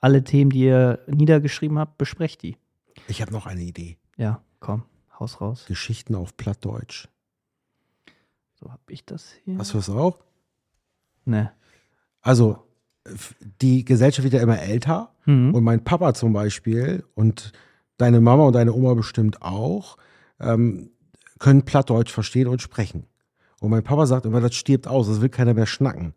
Alle 0.00 0.24
Themen, 0.24 0.50
die 0.50 0.64
ihr 0.64 0.98
niedergeschrieben 1.06 1.78
habt, 1.78 1.96
besprecht 1.96 2.42
die. 2.42 2.56
Ich 3.06 3.22
habe 3.22 3.30
noch 3.30 3.46
eine 3.46 3.60
Idee. 3.60 3.98
Ja, 4.16 4.42
komm, 4.58 4.82
haus 5.20 5.40
raus. 5.40 5.64
Geschichten 5.68 6.16
auf 6.16 6.36
Plattdeutsch. 6.36 7.06
So 8.54 8.72
habe 8.72 8.82
ich 8.88 9.04
das 9.04 9.30
hier. 9.44 9.58
Hast 9.58 9.74
du 9.74 9.76
das 9.76 9.88
auch? 9.88 10.18
Ne. 11.24 11.52
Also, 12.20 12.66
die 13.60 13.84
Gesellschaft 13.84 14.24
wird 14.24 14.34
ja 14.34 14.42
immer 14.42 14.58
älter. 14.60 15.14
Mhm. 15.26 15.54
Und 15.54 15.62
mein 15.62 15.84
Papa 15.84 16.14
zum 16.14 16.32
Beispiel 16.32 17.04
und 17.14 17.52
deine 17.96 18.20
Mama 18.20 18.42
und 18.42 18.54
deine 18.54 18.72
Oma 18.72 18.94
bestimmt 18.94 19.40
auch, 19.40 19.98
ähm, 20.40 20.90
können 21.42 21.64
Plattdeutsch 21.64 22.12
verstehen 22.12 22.46
und 22.46 22.62
sprechen. 22.62 23.04
Und 23.60 23.70
mein 23.70 23.82
Papa 23.82 24.06
sagt 24.06 24.26
immer, 24.26 24.40
das 24.40 24.54
stirbt 24.54 24.86
aus, 24.86 25.08
das 25.08 25.20
will 25.20 25.28
keiner 25.28 25.54
mehr 25.54 25.66
schnacken. 25.66 26.14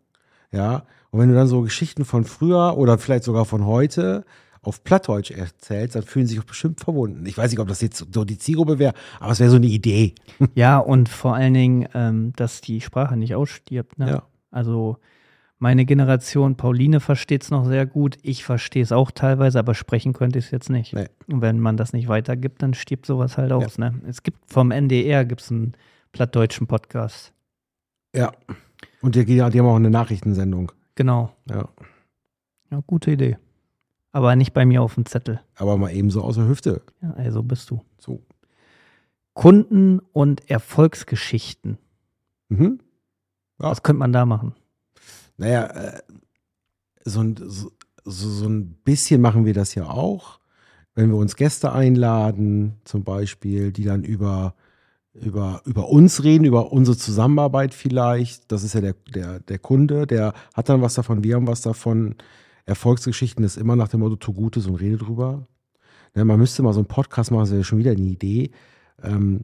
Ja. 0.52 0.84
Und 1.10 1.20
wenn 1.20 1.28
du 1.28 1.34
dann 1.34 1.48
so 1.48 1.62
Geschichten 1.62 2.04
von 2.04 2.24
früher 2.24 2.78
oder 2.78 2.96
vielleicht 2.96 3.24
sogar 3.24 3.44
von 3.44 3.66
heute 3.66 4.24
auf 4.62 4.84
Plattdeutsch 4.84 5.32
erzählst, 5.32 5.96
dann 5.96 6.04
fühlen 6.04 6.26
sie 6.26 6.34
sich 6.34 6.40
auch 6.40 6.46
bestimmt 6.46 6.80
verbunden. 6.80 7.26
Ich 7.26 7.36
weiß 7.36 7.50
nicht, 7.50 7.58
ob 7.58 7.66
das 7.66 7.80
jetzt 7.80 8.06
so 8.12 8.24
die 8.24 8.38
Zielgruppe 8.38 8.78
wäre, 8.78 8.94
aber 9.18 9.32
es 9.32 9.40
wäre 9.40 9.50
so 9.50 9.56
eine 9.56 9.66
Idee. 9.66 10.14
Ja, 10.54 10.78
und 10.78 11.08
vor 11.08 11.34
allen 11.34 11.54
Dingen, 11.54 11.88
ähm, 11.94 12.32
dass 12.36 12.60
die 12.60 12.80
Sprache 12.80 13.16
nicht 13.16 13.34
ausstirbt. 13.34 13.98
Ne? 13.98 14.08
Ja. 14.08 14.22
Also 14.52 14.98
meine 15.58 15.86
Generation, 15.86 16.56
Pauline 16.56 17.00
versteht 17.00 17.42
es 17.42 17.50
noch 17.50 17.64
sehr 17.64 17.86
gut. 17.86 18.18
Ich 18.22 18.44
verstehe 18.44 18.82
es 18.82 18.92
auch 18.92 19.10
teilweise, 19.10 19.58
aber 19.58 19.74
sprechen 19.74 20.12
könnte 20.12 20.38
ich 20.38 20.46
es 20.46 20.50
jetzt 20.50 20.68
nicht. 20.68 20.92
Nee. 20.92 21.08
Und 21.28 21.40
wenn 21.40 21.58
man 21.60 21.76
das 21.76 21.92
nicht 21.92 22.08
weitergibt, 22.08 22.62
dann 22.62 22.74
stirbt 22.74 23.06
sowas 23.06 23.38
halt 23.38 23.52
aus. 23.52 23.78
Ne? 23.78 23.94
Es 24.06 24.22
gibt 24.22 24.38
vom 24.50 24.70
NDR 24.70 25.24
gibt's 25.24 25.50
einen 25.50 25.72
plattdeutschen 26.12 26.66
Podcast. 26.66 27.32
Ja. 28.14 28.32
Und 29.00 29.14
die, 29.14 29.24
die 29.24 29.40
haben 29.42 29.60
auch 29.66 29.76
eine 29.76 29.90
Nachrichtensendung. 29.90 30.72
Genau. 30.94 31.32
Ja. 31.48 31.68
Ja, 32.70 32.82
gute 32.86 33.12
Idee. 33.12 33.38
Aber 34.12 34.34
nicht 34.36 34.52
bei 34.52 34.66
mir 34.66 34.82
auf 34.82 34.94
dem 34.94 35.06
Zettel. 35.06 35.40
Aber 35.56 35.76
mal 35.76 35.92
eben 35.92 36.10
so 36.10 36.22
aus 36.22 36.36
der 36.36 36.48
Hüfte. 36.48 36.82
Ja, 37.02 37.12
also 37.12 37.42
bist 37.42 37.70
du. 37.70 37.82
So. 37.98 38.22
Kunden- 39.34 40.00
und 40.12 40.50
Erfolgsgeschichten. 40.50 41.78
Mhm. 42.48 42.80
Ja. 43.60 43.70
Was 43.70 43.82
könnte 43.82 44.00
man 44.00 44.12
da 44.12 44.26
machen? 44.26 44.54
Naja, 45.36 45.66
äh, 45.66 46.02
so, 47.04 47.20
ein, 47.20 47.36
so, 47.36 47.70
so 48.04 48.46
ein 48.46 48.74
bisschen 48.84 49.20
machen 49.20 49.44
wir 49.44 49.54
das 49.54 49.74
ja 49.74 49.88
auch. 49.88 50.40
Wenn 50.94 51.10
wir 51.10 51.16
uns 51.16 51.36
Gäste 51.36 51.72
einladen, 51.72 52.74
zum 52.84 53.04
Beispiel, 53.04 53.70
die 53.72 53.84
dann 53.84 54.02
über, 54.02 54.54
über, 55.12 55.62
über 55.64 55.88
uns 55.88 56.24
reden, 56.24 56.44
über 56.44 56.72
unsere 56.72 56.96
Zusammenarbeit 56.96 57.74
vielleicht. 57.74 58.50
Das 58.50 58.64
ist 58.64 58.74
ja 58.74 58.80
der, 58.80 58.94
der, 59.14 59.40
der 59.40 59.58
Kunde, 59.58 60.06
der 60.06 60.32
hat 60.54 60.68
dann 60.68 60.82
was 60.82 60.94
davon, 60.94 61.22
wir 61.22 61.36
haben 61.36 61.46
was 61.46 61.60
davon. 61.60 62.16
Erfolgsgeschichten 62.64 63.44
ist 63.44 63.56
immer 63.56 63.76
nach 63.76 63.88
dem 63.88 64.00
Motto, 64.00 64.16
tu 64.16 64.32
Gutes 64.32 64.66
und 64.66 64.76
rede 64.76 64.96
drüber. 64.96 65.46
Ja, 66.16 66.24
man 66.24 66.38
müsste 66.38 66.62
mal 66.62 66.72
so 66.72 66.80
einen 66.80 66.88
Podcast 66.88 67.30
machen, 67.30 67.42
das 67.42 67.52
wäre 67.52 67.62
schon 67.62 67.78
wieder 67.78 67.92
eine 67.92 68.00
Idee, 68.00 68.50
ähm, 69.02 69.42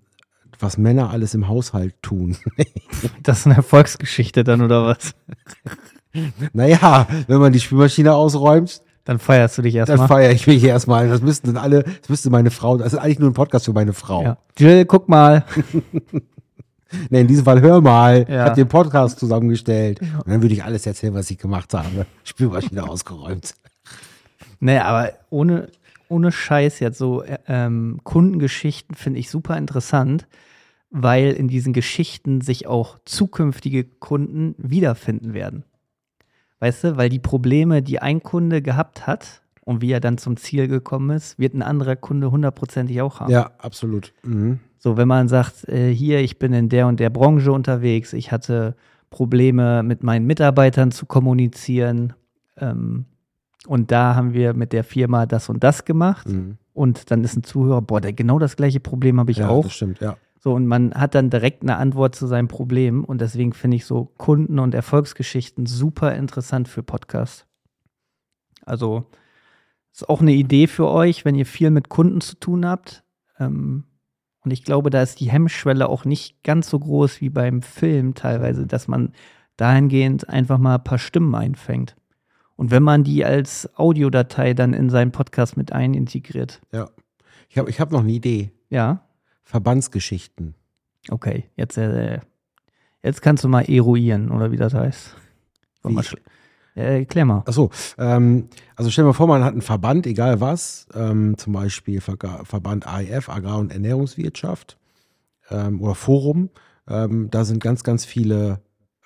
was 0.61 0.79
Männer 0.79 1.11
alles 1.11 1.35
im 1.35 1.49
Haushalt 1.49 1.95
tun. 2.03 2.37
Das 3.23 3.41
ist 3.41 3.47
eine 3.47 3.57
Erfolgsgeschichte 3.57 4.45
dann 4.45 4.63
oder 4.63 4.87
was? 4.87 5.15
naja, 6.53 7.07
wenn 7.27 7.39
man 7.41 7.53
die 7.53 7.61
Spülmaschine 7.61 8.15
ausräumt, 8.15 8.81
Dann 9.05 9.19
feierst 9.19 9.59
du 9.59 9.63
dich 9.63 9.75
Dann 9.75 9.89
erstmal. 9.89 10.07
feiere 10.09 10.31
ich 10.33 10.47
mich 10.47 10.63
erstmal. 10.63 11.09
Das 11.09 11.21
müssten 11.23 11.49
dann 11.55 11.57
alle, 11.63 11.83
das 11.83 12.09
müsste 12.09 12.31
meine 12.31 12.51
Frau, 12.53 12.77
das 12.77 12.93
ist 12.93 12.99
eigentlich 13.01 13.19
nur 13.19 13.31
ein 13.31 13.35
Podcast 13.35 13.65
für 13.65 13.73
meine 13.73 13.93
Frau. 13.93 14.23
Ja. 14.23 14.37
Jill, 14.59 14.85
guck 14.85 15.09
mal. 15.09 15.45
Nee, 17.09 17.23
in 17.23 17.27
diesem 17.27 17.47
Fall 17.47 17.63
hör 17.63 17.81
mal. 17.81 18.25
Ich 18.25 18.29
Ja. 18.29 18.45
habe 18.45 18.55
den 18.55 18.69
Podcast 18.69 19.19
zusammengestellt. 19.19 19.99
Und 20.03 20.29
dann 20.29 20.43
würde 20.43 20.55
ich 20.55 20.63
alles 20.63 20.85
erzählen, 20.85 21.15
was 21.15 21.31
ich 21.31 21.39
gemacht 21.39 21.73
habe. 21.73 22.05
Spülmaschine 22.23 22.87
ausgeräumt. 22.87 23.55
Nee, 24.61 24.77
aber 24.77 25.13
ohne, 25.31 25.69
ohne 26.13 26.31
Scheiß 26.31 26.79
jetzt 26.81 26.99
so 26.99 27.23
äh, 27.23 27.39
ähm, 27.49 28.01
Kundengeschichten 28.05 28.95
finde 28.95 29.19
ich 29.19 29.31
super 29.31 29.57
interessant, 29.57 30.29
weil 30.91 31.33
in 31.33 31.49
diesen 31.49 31.73
Geschichten 31.73 32.41
sich 32.43 32.67
auch 32.67 32.99
zukünftige 33.05 33.85
Kunden 33.85 34.55
wiederfinden 34.59 35.35
werden. 35.35 35.65
Weißt 36.61 36.85
du, 36.85 36.97
weil 36.97 37.09
die 37.09 37.19
Probleme, 37.19 37.83
die 37.83 37.99
ein 37.99 38.23
Kunde 38.23 38.63
gehabt 38.63 39.07
hat 39.07 39.43
und 39.65 39.81
wie 39.81 39.91
er 39.91 40.01
dann 40.01 40.19
zum 40.19 40.37
Ziel 40.37 40.69
gekommen 40.69 41.11
ist, 41.11 41.39
wird 41.39 41.55
ein 41.55 41.63
anderer 41.63 41.97
Kunde 41.97 42.31
hundertprozentig 42.31 43.01
auch 43.01 43.21
haben. 43.21 43.33
Ja, 43.33 43.51
absolut. 43.59 44.13
Mhm. 44.23 44.61
So, 44.79 44.97
wenn 44.97 45.09
man 45.09 45.29
sagt, 45.29 45.69
äh, 45.69 45.93
hier, 45.93 46.21
ich 46.21 46.39
bin 46.39 46.53
in 46.53 46.69
der 46.69 46.87
und 46.87 47.01
der 47.01 47.11
Branche 47.11 47.53
unterwegs, 47.53 48.13
ich 48.13 48.31
hatte 48.31 48.77
Probleme 49.11 49.83
mit 49.83 50.03
meinen 50.03 50.27
Mitarbeitern 50.27 50.91
zu 50.91 51.07
kommunizieren 51.07 52.13
ähm, 52.57 53.07
und 53.67 53.91
da 53.91 54.15
haben 54.15 54.33
wir 54.35 54.55
mit 54.55 54.73
der 54.73 54.85
Firma 54.85 55.27
das 55.27 55.49
und 55.49 55.63
das 55.63 55.85
gemacht 55.85 56.29
Mhm. 56.29 56.59
und 56.73 57.11
dann 57.11 57.23
ist 57.25 57.37
ein 57.37 57.45
Zuhörer, 57.45 57.83
boah, 57.83 58.01
der, 58.01 58.13
genau 58.13 58.39
das 58.39 58.57
gleiche 58.57 58.81
Problem 58.81 59.19
habe 59.21 59.31
ich 59.31 59.39
Ja, 59.39 59.49
auch. 59.49 59.65
das 59.65 59.75
stimmt, 59.75 60.01
ja. 60.01 60.17
So, 60.41 60.55
und 60.55 60.67
man 60.67 60.93
hat 60.95 61.15
dann 61.15 61.31
direkt 61.31 61.63
eine 61.63 61.77
Antwort 61.77 62.17
zu 62.17 62.27
seinem 62.27 62.49
Problem 62.49 63.05
und 63.05 63.21
deswegen 63.21 63.53
finde 63.53 63.77
ich 63.77 63.85
so 63.87 64.07
Kunden- 64.19 64.59
und 64.59 64.75
Erfolgsgeschichten 64.75 65.67
super 65.67 66.15
interessant 66.17 66.67
für 66.67 66.83
Podcasts. 66.83 67.47
Also, 68.65 69.05
ist 69.93 70.09
auch 70.09 70.21
eine 70.21 70.33
Idee 70.33 70.67
für 70.67 70.89
euch, 70.89 71.25
wenn 71.25 71.35
ihr 71.37 71.47
viel 71.47 71.71
mit 71.71 71.89
Kunden 71.89 72.21
zu 72.21 72.35
tun 72.37 72.67
habt. 72.67 73.05
Ähm, 73.39 73.85
und 74.45 74.51
ich 74.51 74.65
glaube, 74.65 74.91
da 74.91 75.03
ist 75.03 75.21
die 75.21 75.31
Hemmschwelle 75.31 75.89
auch 75.89 76.05
nicht 76.05 76.43
ganz 76.43 76.69
so 76.69 76.79
groß 76.79 77.21
wie 77.21 77.31
beim 77.31 77.63
Film 77.63 78.15
teilweise, 78.15 78.67
dass 78.67 78.89
man 78.89 79.13
dahingehend 79.57 80.29
einfach 80.29 80.59
mal 80.59 80.77
ein 80.77 80.85
paar 80.85 80.99
Stimmen 80.99 81.35
einfängt. 81.37 81.95
Und 82.63 82.71
wenn 82.71 82.85
man 82.85 83.03
die 83.03 83.25
als 83.25 83.69
Audiodatei 83.77 84.55
dann 84.55 84.73
in 84.73 84.89
seinen 84.89 85.11
Podcast 85.11 85.57
mit 85.57 85.73
einintegriert. 85.73 86.61
ja. 86.71 86.89
Ich 87.49 87.59
habe 87.59 87.69
ich 87.69 87.81
hab 87.81 87.91
noch 87.91 88.01
eine 88.01 88.13
Idee. 88.13 88.53
Ja, 88.71 89.03
Verbandsgeschichten. 89.43 90.55
Okay, 91.11 91.51
jetzt, 91.57 91.77
äh, 91.77 92.21
jetzt 93.03 93.21
kannst 93.21 93.43
du 93.43 93.49
mal 93.49 93.69
eruieren, 93.69 94.31
oder 94.31 94.53
wie 94.53 94.57
das 94.57 94.75
heißt. 94.75 95.17
Wie? 95.83 95.93
mal 95.93 96.03
schl- 96.05 96.21
äh, 96.77 97.01
erklär 97.01 97.25
mal. 97.25 97.43
Achso, 97.47 97.69
ähm, 97.99 98.49
also 98.77 98.91
stell 98.93 99.03
dir 99.03 99.09
mal 99.09 99.13
vor, 99.13 99.27
man 99.27 99.43
hat 99.43 99.53
einen 99.53 99.61
Verband, 99.61 100.07
egal 100.07 100.41
was, 100.41 100.87
ähm, 100.95 101.37
zum 101.37 101.53
Beispiel 101.53 101.99
Verga- 102.01 102.45
Verband 102.45 102.87
AIF, 102.87 103.29
Agrar- 103.29 103.59
und 103.59 103.73
Ernährungswirtschaft 103.73 104.79
ähm, 105.51 105.81
oder 105.83 105.97
Forum. 105.97 106.49
Ähm, 106.89 107.29
da 107.31 107.45
sind 107.45 107.61
ganz, 107.61 107.83
ganz 107.83 108.05
viele 108.05 108.61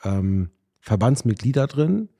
ähm, 0.04 0.50
Verbandsmitglieder 0.80 1.66
drin. 1.66 2.10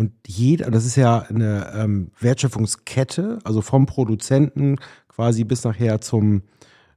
Und 0.00 0.12
jeder, 0.26 0.70
das 0.70 0.86
ist 0.86 0.96
ja 0.96 1.18
eine 1.18 1.74
ähm, 1.74 2.10
Wertschöpfungskette, 2.18 3.38
also 3.44 3.60
vom 3.60 3.84
Produzenten 3.84 4.76
quasi 5.08 5.44
bis 5.44 5.62
nachher 5.62 6.00
zum, 6.00 6.40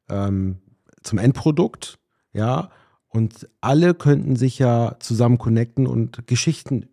ähm, 0.07 0.60
zum 1.01 1.19
Endprodukt. 1.19 2.00
ja, 2.31 2.69
und 3.10 3.50
alle 3.60 3.93
könnten 3.93 4.38
sich 4.38 4.57
ja 4.57 4.95
zusammen 5.01 5.38
connecten 5.38 5.86
und 5.86 6.27
Geschichten 6.27 6.86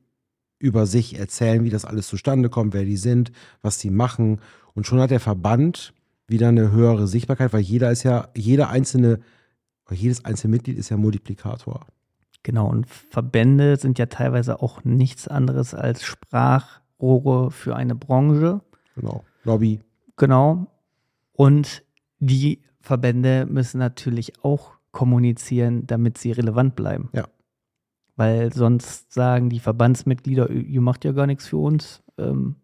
über 0.58 0.84
sich 0.84 1.16
erzählen, 1.16 1.62
wie 1.62 1.70
das 1.70 1.84
alles 1.84 2.08
zustande 2.08 2.48
kommt, 2.48 2.74
wer 2.74 2.84
die 2.84 2.96
sind, 2.96 3.30
was 3.62 3.78
die 3.78 3.90
machen. 3.90 4.40
Und 4.74 4.88
schon 4.88 4.98
hat 4.98 5.12
der 5.12 5.20
Verband 5.20 5.94
wieder 6.26 6.48
eine 6.48 6.72
höhere 6.72 7.06
Sichtbarkeit, 7.06 7.52
weil 7.52 7.60
jeder 7.60 7.92
ist 7.92 8.02
ja, 8.02 8.30
jeder 8.36 8.68
einzelne, 8.68 9.20
jedes 9.88 10.24
einzelne 10.24 10.56
Mitglied 10.56 10.76
ist 10.76 10.88
ja 10.88 10.96
Multiplikator. 10.96 11.86
Genau, 12.42 12.68
und 12.68 12.86
Verbände 12.88 13.76
sind 13.76 13.98
ja 13.98 14.06
teilweise 14.06 14.62
auch 14.62 14.82
nichts 14.84 15.28
anderes 15.28 15.74
als 15.74 16.02
Sprachrohre 16.04 17.50
für 17.50 17.76
eine 17.76 17.94
Branche. 17.94 18.60
Genau. 18.96 19.24
Lobby. 19.44 19.80
Genau. 20.16 20.66
Und 21.32 21.82
die 22.18 22.62
Verbände 22.80 23.46
müssen 23.46 23.78
natürlich 23.78 24.42
auch 24.44 24.72
kommunizieren, 24.90 25.86
damit 25.86 26.18
sie 26.18 26.32
relevant 26.32 26.76
bleiben. 26.76 27.10
Ja. 27.12 27.26
Weil 28.16 28.52
sonst 28.52 29.12
sagen 29.12 29.48
die 29.50 29.60
Verbandsmitglieder, 29.60 30.50
ihr 30.50 30.80
macht 30.80 31.04
ja 31.04 31.12
gar 31.12 31.26
nichts 31.26 31.46
für 31.46 31.56
uns, 31.58 32.02
ähm, 32.18 32.56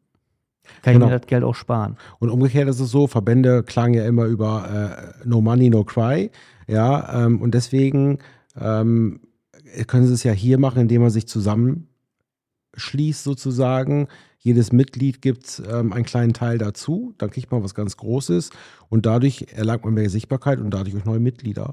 kann 0.83 0.95
Genau. 0.95 1.07
ich 1.07 1.13
mir 1.13 1.19
das 1.19 1.27
Geld 1.29 1.45
auch 1.45 1.55
sparen. 1.55 1.97
Und 2.19 2.31
umgekehrt 2.31 2.69
ist 2.69 2.81
es 2.81 2.91
so, 2.91 3.07
Verbände 3.07 3.63
klagen 3.63 3.95
ja 3.95 4.05
immer 4.05 4.25
über 4.25 5.15
äh, 5.23 5.27
No 5.29 5.41
Money, 5.41 5.71
No 5.71 5.85
Cry. 5.85 6.31
Ja, 6.67 7.25
ähm, 7.25 7.41
und 7.41 7.55
deswegen 7.55 8.19
ähm, 8.61 9.21
können 9.87 10.07
sie 10.07 10.15
es 10.15 10.23
ja 10.23 10.33
hier 10.33 10.59
machen, 10.59 10.83
indem 10.83 11.03
man 11.03 11.11
sich 11.11 11.27
zusammenschließt 11.29 13.23
sozusagen. 13.23 14.09
Jedes 14.39 14.73
Mitglied 14.73 15.23
gibt 15.23 15.63
ähm, 15.69 15.93
einen 15.93 16.05
kleinen 16.05 16.33
Teil 16.33 16.59
dazu, 16.59 17.15
dann 17.19 17.31
kriegt 17.31 17.51
man 17.51 17.65
was 17.65 17.75
ganz 17.75 17.97
Großes 17.97 18.51
und 18.89 19.07
dadurch 19.07 19.47
erlangt 19.53 19.85
man 19.85 19.95
mehr 19.95 20.11
Sichtbarkeit 20.11 20.61
und 20.61 20.71
dadurch 20.71 20.97
auch 20.97 21.05
neue 21.05 21.21
Mitglieder. 21.21 21.73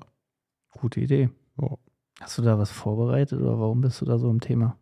Gute 0.72 1.02
Idee. 1.02 1.30
Ja. 1.62 1.78
Hast 2.20 2.38
du 2.38 2.42
da 2.42 2.58
was 2.58 2.72
vorbereitet 2.72 3.42
oder 3.42 3.60
warum 3.60 3.82
bist 3.82 4.02
du 4.02 4.06
da 4.06 4.18
so 4.18 4.30
im 4.30 4.40
Thema? 4.40 4.78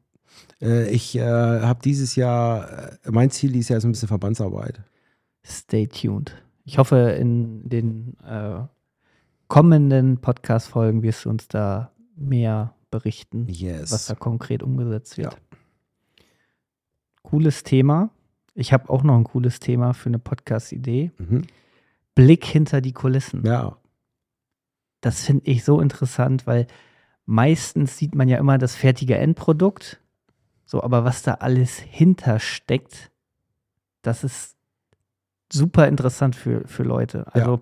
Äh, 0.62 0.90
ich 0.90 1.18
äh, 1.18 1.22
habe 1.22 1.82
dieses 1.84 2.16
Jahr, 2.16 2.92
äh, 3.04 3.12
mein 3.12 3.30
Ziel 3.30 3.52
dieses 3.52 3.70
Jahr 3.70 3.78
ist 3.78 3.86
ein 3.86 3.92
bisschen 3.92 4.08
Verbandsarbeit. 4.08 4.82
Stay 5.46 5.88
tuned. 5.88 6.36
Ich 6.64 6.78
hoffe, 6.78 6.96
in 7.20 7.68
den 7.68 8.16
äh, 8.24 8.60
kommenden 9.48 10.20
Podcast-Folgen 10.20 11.04
wirst 11.04 11.26
du 11.26 11.30
uns 11.30 11.48
da 11.48 11.92
mehr 12.16 12.74
berichten, 12.92 13.48
Yes. 13.50 13.92
was 13.92 14.06
da 14.06 14.14
konkret 14.16 14.62
umgesetzt 14.62 15.18
wird. 15.18 15.36
Cooles 17.24 17.64
Thema. 17.64 18.10
Ich 18.54 18.74
habe 18.74 18.90
auch 18.90 19.04
noch 19.04 19.16
ein 19.16 19.24
cooles 19.24 19.60
Thema 19.60 19.94
für 19.94 20.10
eine 20.10 20.20
Podcast-Idee. 20.20 21.12
Mhm. 21.18 21.44
Blick 22.16 22.46
hinter 22.46 22.82
die 22.82 22.94
Kulissen. 22.94 23.46
Ja, 23.46 23.78
Das 25.00 25.26
finde 25.26 25.50
ich 25.50 25.64
so 25.64 25.80
interessant, 25.82 26.46
weil 26.46 26.68
meistens 27.26 27.98
sieht 27.98 28.14
man 28.14 28.28
ja 28.28 28.38
immer 28.38 28.58
das 28.58 28.76
fertige 28.76 29.18
Endprodukt. 29.18 30.00
So, 30.66 30.84
aber 30.84 31.04
was 31.06 31.24
da 31.24 31.36
alles 31.36 31.78
hintersteckt, 31.80 33.12
das 34.02 34.24
ist 34.24 34.56
super 35.52 35.88
interessant 35.88 36.36
für, 36.36 36.68
für 36.68 36.84
Leute. 36.84 37.34
Also, 37.34 37.62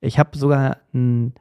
ich 0.00 0.18
habe 0.18 0.36
sogar 0.38 0.78
ein 0.94 1.34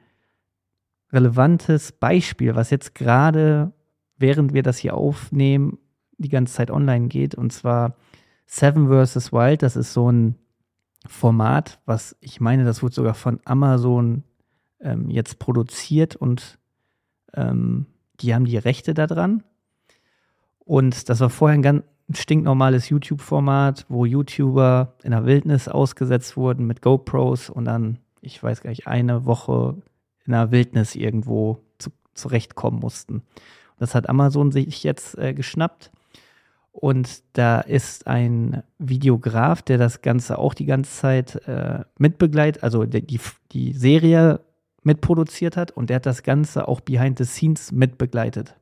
relevantes 1.11 1.91
Beispiel, 1.91 2.55
was 2.55 2.69
jetzt 2.69 2.95
gerade, 2.95 3.73
während 4.17 4.53
wir 4.53 4.63
das 4.63 4.77
hier 4.77 4.95
aufnehmen, 4.95 5.77
die 6.17 6.29
ganze 6.29 6.53
Zeit 6.53 6.71
online 6.71 7.07
geht. 7.07 7.35
Und 7.35 7.51
zwar 7.51 7.95
Seven 8.45 8.87
vs. 8.87 9.31
Wild. 9.31 9.63
Das 9.63 9.75
ist 9.75 9.93
so 9.93 10.11
ein 10.11 10.35
Format, 11.07 11.79
was 11.85 12.15
ich 12.19 12.41
meine, 12.41 12.65
das 12.65 12.81
wurde 12.81 12.95
sogar 12.95 13.13
von 13.13 13.39
Amazon 13.45 14.23
ähm, 14.79 15.09
jetzt 15.09 15.39
produziert 15.39 16.15
und 16.15 16.57
ähm, 17.33 17.85
die 18.21 18.33
haben 18.33 18.45
die 18.45 18.57
Rechte 18.57 18.93
daran. 18.93 19.43
Und 20.59 21.09
das 21.09 21.19
war 21.19 21.29
vorher 21.29 21.57
ein 21.57 21.61
ganz 21.61 21.83
stinknormales 22.11 22.89
YouTube-Format, 22.89 23.85
wo 23.89 24.05
YouTuber 24.05 24.95
in 25.03 25.11
der 25.11 25.25
Wildnis 25.25 25.67
ausgesetzt 25.67 26.37
wurden 26.37 26.65
mit 26.65 26.81
GoPros 26.81 27.49
und 27.49 27.65
dann, 27.65 27.99
ich 28.21 28.41
weiß 28.41 28.61
gar 28.61 28.69
nicht, 28.69 28.87
eine 28.87 29.25
Woche 29.25 29.75
in 30.25 30.33
der 30.33 30.51
Wildnis 30.51 30.95
irgendwo 30.95 31.59
zu, 31.77 31.91
zurechtkommen 32.13 32.79
mussten. 32.79 33.23
Das 33.77 33.95
hat 33.95 34.09
Amazon 34.09 34.51
sich 34.51 34.83
jetzt 34.83 35.17
äh, 35.17 35.33
geschnappt. 35.33 35.91
Und 36.71 37.23
da 37.33 37.61
ist 37.61 38.05
ein 38.05 38.61
Videograf, 38.79 39.61
der 39.61 39.77
das 39.77 40.01
Ganze 40.01 40.37
auch 40.37 40.53
die 40.53 40.65
ganze 40.65 40.91
Zeit 40.91 41.35
äh, 41.47 41.85
mitbegleitet, 41.97 42.63
also 42.63 42.83
die, 42.83 43.19
die 43.53 43.71
Serie 43.71 44.41
mitproduziert 44.83 45.55
hat 45.55 45.71
und 45.71 45.89
der 45.89 45.97
hat 45.97 46.05
das 46.05 46.21
Ganze 46.21 46.67
auch 46.67 46.81
behind 46.81 47.17
the 47.17 47.23
scenes 47.23 47.71
mitbegleitet. 47.71 48.55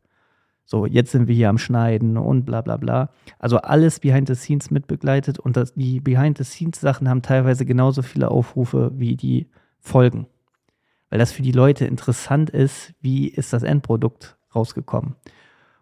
So, 0.65 0.85
jetzt 0.85 1.11
sind 1.11 1.27
wir 1.27 1.35
hier 1.35 1.49
am 1.49 1.57
Schneiden 1.57 2.17
und 2.17 2.45
bla 2.45 2.61
bla 2.61 2.77
bla. 2.77 3.09
Also 3.39 3.57
alles 3.57 3.99
behind 3.99 4.27
the 4.27 4.35
scenes 4.35 4.71
mitbegleitet 4.71 5.39
und 5.39 5.57
das, 5.57 5.73
die 5.73 5.99
behind 5.99 6.37
the 6.37 6.43
scenes 6.43 6.79
Sachen 6.79 7.09
haben 7.09 7.23
teilweise 7.23 7.65
genauso 7.65 8.03
viele 8.03 8.29
Aufrufe 8.29 8.91
wie 8.95 9.17
die 9.17 9.49
Folgen. 9.79 10.27
Weil 11.13 11.19
das 11.19 11.31
für 11.31 11.43
die 11.43 11.51
Leute 11.51 11.85
interessant 11.85 12.49
ist, 12.49 12.91
wie 12.99 13.27
ist 13.27 13.53
das 13.53 13.61
Endprodukt 13.61 14.35
rausgekommen. 14.55 15.13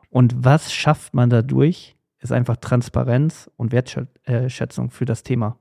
Und 0.10 0.36
was 0.44 0.74
schafft 0.74 1.14
man 1.14 1.30
dadurch, 1.30 1.96
ist 2.20 2.34
einfach 2.34 2.58
Transparenz 2.58 3.50
und 3.56 3.72
Wertschätzung 3.72 4.90
für 4.92 5.06
das 5.06 5.24
Thema. 5.24 5.56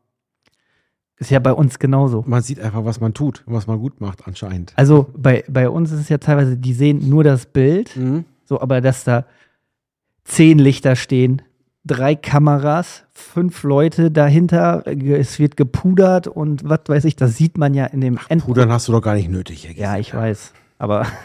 Ist 1.18 1.30
ja 1.30 1.38
bei 1.38 1.52
uns 1.52 1.78
genauso. 1.78 2.24
man 2.26 2.42
sieht 2.42 2.58
einfach, 2.58 2.84
was 2.84 2.98
man 2.98 3.14
tut 3.14 3.44
und 3.46 3.54
was 3.54 3.68
man 3.68 3.78
gut 3.78 4.00
macht 4.00 4.26
anscheinend. 4.26 4.72
Also 4.74 5.08
bei, 5.16 5.44
bei 5.48 5.70
uns 5.70 5.92
ist 5.92 6.00
es 6.00 6.08
ja 6.08 6.18
teilweise, 6.18 6.56
die 6.56 6.72
sehen 6.72 7.08
nur 7.08 7.22
das 7.22 7.46
Bild, 7.46 7.94
Mhm. 7.96 8.24
so, 8.46 8.60
aber 8.60 8.80
dass 8.80 9.04
da 9.04 9.24
zehn 10.24 10.58
Lichter 10.58 10.96
stehen, 10.96 11.42
drei 11.84 12.14
Kameras, 12.14 13.04
fünf 13.12 13.62
Leute 13.62 14.10
dahinter, 14.10 14.86
es 14.86 15.38
wird 15.38 15.56
gepudert 15.56 16.26
und 16.26 16.68
was 16.68 16.80
weiß 16.86 17.04
ich, 17.04 17.16
das 17.16 17.36
sieht 17.36 17.58
man 17.58 17.74
ja 17.74 17.86
in 17.86 18.00
dem 18.00 18.18
Endprodukt. 18.28 18.46
Pudern 18.46 18.72
hast 18.72 18.88
du 18.88 18.92
doch 18.92 19.02
gar 19.02 19.14
nicht 19.14 19.30
nötig. 19.30 19.66
Herr 19.66 19.76
Ja, 19.76 19.98
ich 19.98 20.14
weiß. 20.14 20.52
Aber 20.78 21.06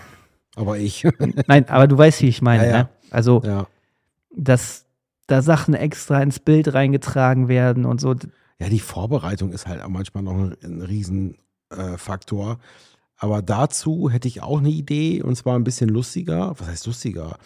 Aber 0.55 0.77
ich. 0.77 1.03
nein, 1.47 1.67
aber 1.69 1.87
du 1.87 1.97
weißt, 1.97 2.21
wie 2.21 2.29
ich 2.29 2.41
meine. 2.41 2.63
Ja, 2.63 2.69
ja. 2.69 2.77
Ne? 2.83 2.89
Also, 3.11 3.41
ja. 3.45 3.67
dass 4.35 4.85
da 5.27 5.41
Sachen 5.41 5.73
extra 5.73 6.21
ins 6.21 6.39
Bild 6.39 6.73
reingetragen 6.73 7.47
werden 7.47 7.85
und 7.85 7.99
so. 7.99 8.15
ja, 8.59 8.69
die 8.69 8.79
Vorbereitung 8.79 9.51
ist 9.51 9.67
halt 9.67 9.81
auch 9.81 9.89
manchmal 9.89 10.23
noch 10.23 10.33
ein, 10.33 10.55
ein 10.63 10.81
Riesenfaktor. 10.81 12.53
Äh. 12.53 12.57
Aber 13.17 13.41
dazu 13.41 14.09
hätte 14.09 14.27
ich 14.27 14.41
auch 14.41 14.59
eine 14.59 14.69
Idee 14.69 15.21
und 15.21 15.35
zwar 15.35 15.57
ein 15.57 15.63
bisschen 15.63 15.89
lustiger. 15.89 16.53
Was 16.57 16.67
heißt 16.67 16.85
lustiger? 16.85 17.37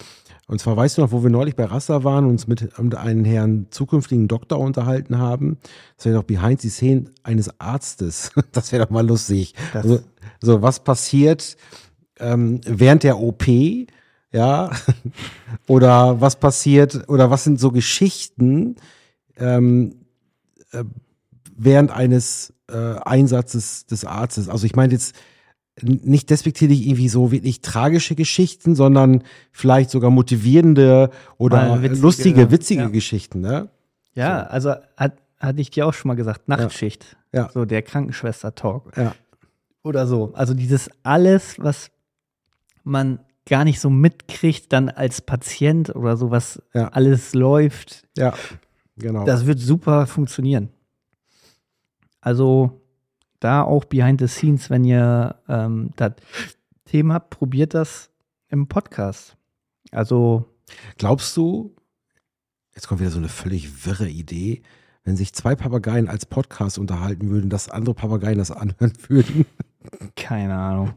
Und 0.49 0.57
zwar 0.59 0.75
weißt 0.75 0.97
du 0.97 1.01
noch, 1.03 1.11
wo 1.11 1.21
wir 1.21 1.29
neulich 1.29 1.55
bei 1.55 1.65
Rasta 1.65 2.03
waren 2.03 2.25
und 2.25 2.31
uns 2.31 2.47
mit, 2.47 2.75
einem 2.79 3.23
Herrn 3.23 3.67
zukünftigen 3.69 4.27
Doktor 4.27 4.59
unterhalten 4.59 5.19
haben. 5.19 5.59
Das 5.95 6.05
wäre 6.05 6.15
doch 6.15 6.23
behind 6.23 6.59
the 6.59 6.69
scene 6.69 7.05
eines 7.21 7.59
Arztes. 7.59 8.31
Das 8.51 8.71
wäre 8.71 8.83
doch 8.83 8.89
mal 8.89 9.05
lustig. 9.05 9.53
Also, 9.75 9.99
so, 10.41 10.63
was 10.63 10.83
passiert 10.83 11.55
ähm, 12.17 12.61
während 12.65 13.03
der 13.03 13.19
OP? 13.19 13.45
Ja. 14.31 14.71
oder 15.67 16.19
was 16.19 16.39
passiert, 16.39 17.07
oder 17.07 17.29
was 17.29 17.43
sind 17.43 17.59
so 17.59 17.71
Geschichten, 17.71 18.75
ähm, 19.37 19.97
äh, 20.71 20.83
während 21.55 21.91
eines 21.91 22.53
äh, 22.69 22.95
Einsatzes 23.01 23.85
des 23.85 24.03
Arztes. 24.03 24.49
Also 24.49 24.65
ich 24.65 24.75
meine 24.75 24.93
jetzt 24.93 25.15
nicht 25.83 26.29
despektierlich 26.29 26.85
irgendwie 26.87 27.09
so 27.09 27.31
wirklich 27.31 27.61
tragische 27.61 28.15
Geschichten, 28.15 28.75
sondern 28.75 29.23
vielleicht 29.51 29.89
sogar 29.89 30.11
motivierende 30.11 31.09
oder 31.37 31.81
witzige, 31.81 32.01
lustige, 32.01 32.51
witzige 32.51 32.81
ja. 32.83 32.87
Geschichten, 32.89 33.41
ne? 33.41 33.69
Ja, 34.13 34.43
also 34.43 34.73
hat, 34.97 35.13
hatte 35.39 35.61
ich 35.61 35.69
dir 35.71 35.85
auch 35.87 35.93
schon 35.93 36.09
mal 36.09 36.15
gesagt, 36.15 36.47
Nachtschicht. 36.47 37.15
Ja. 37.33 37.49
So 37.53 37.65
der 37.65 37.81
Krankenschwester-Talk. 37.81 38.97
Ja. 38.97 39.13
Oder 39.83 40.07
so. 40.07 40.33
Also 40.33 40.53
dieses 40.53 40.89
alles, 41.03 41.55
was 41.59 41.89
man 42.83 43.19
gar 43.45 43.63
nicht 43.63 43.79
so 43.79 43.89
mitkriegt, 43.89 44.73
dann 44.73 44.89
als 44.89 45.21
Patient 45.21 45.95
oder 45.95 46.17
so, 46.17 46.31
was 46.31 46.61
Ja. 46.73 46.89
alles 46.89 47.33
läuft, 47.33 48.07
Ja, 48.17 48.33
genau. 48.97 49.25
das 49.25 49.45
wird 49.45 49.59
super 49.59 50.05
funktionieren. 50.07 50.69
Also 52.21 52.81
da 53.39 53.63
auch 53.63 53.85
behind 53.85 54.19
the 54.19 54.27
scenes, 54.27 54.69
wenn 54.69 54.83
ihr 54.83 55.35
ähm, 55.47 55.91
das 55.95 56.13
Thema 56.85 57.15
habt, 57.15 57.29
probiert 57.29 57.73
das 57.73 58.09
im 58.49 58.67
Podcast. 58.67 59.37
Also 59.91 60.45
Glaubst 60.97 61.35
du, 61.37 61.75
jetzt 62.75 62.87
kommt 62.87 62.99
wieder 63.01 63.11
so 63.11 63.17
eine 63.17 63.29
völlig 63.29 63.85
wirre 63.85 64.09
Idee, 64.09 64.61
wenn 65.03 65.17
sich 65.17 65.33
zwei 65.33 65.55
Papageien 65.55 66.07
als 66.07 66.25
Podcast 66.25 66.77
unterhalten 66.77 67.29
würden, 67.29 67.49
dass 67.49 67.69
andere 67.69 67.95
Papageien 67.95 68.37
das 68.37 68.51
anhören 68.51 68.93
würden? 69.07 69.45
keine 70.15 70.55
Ahnung. 70.55 70.93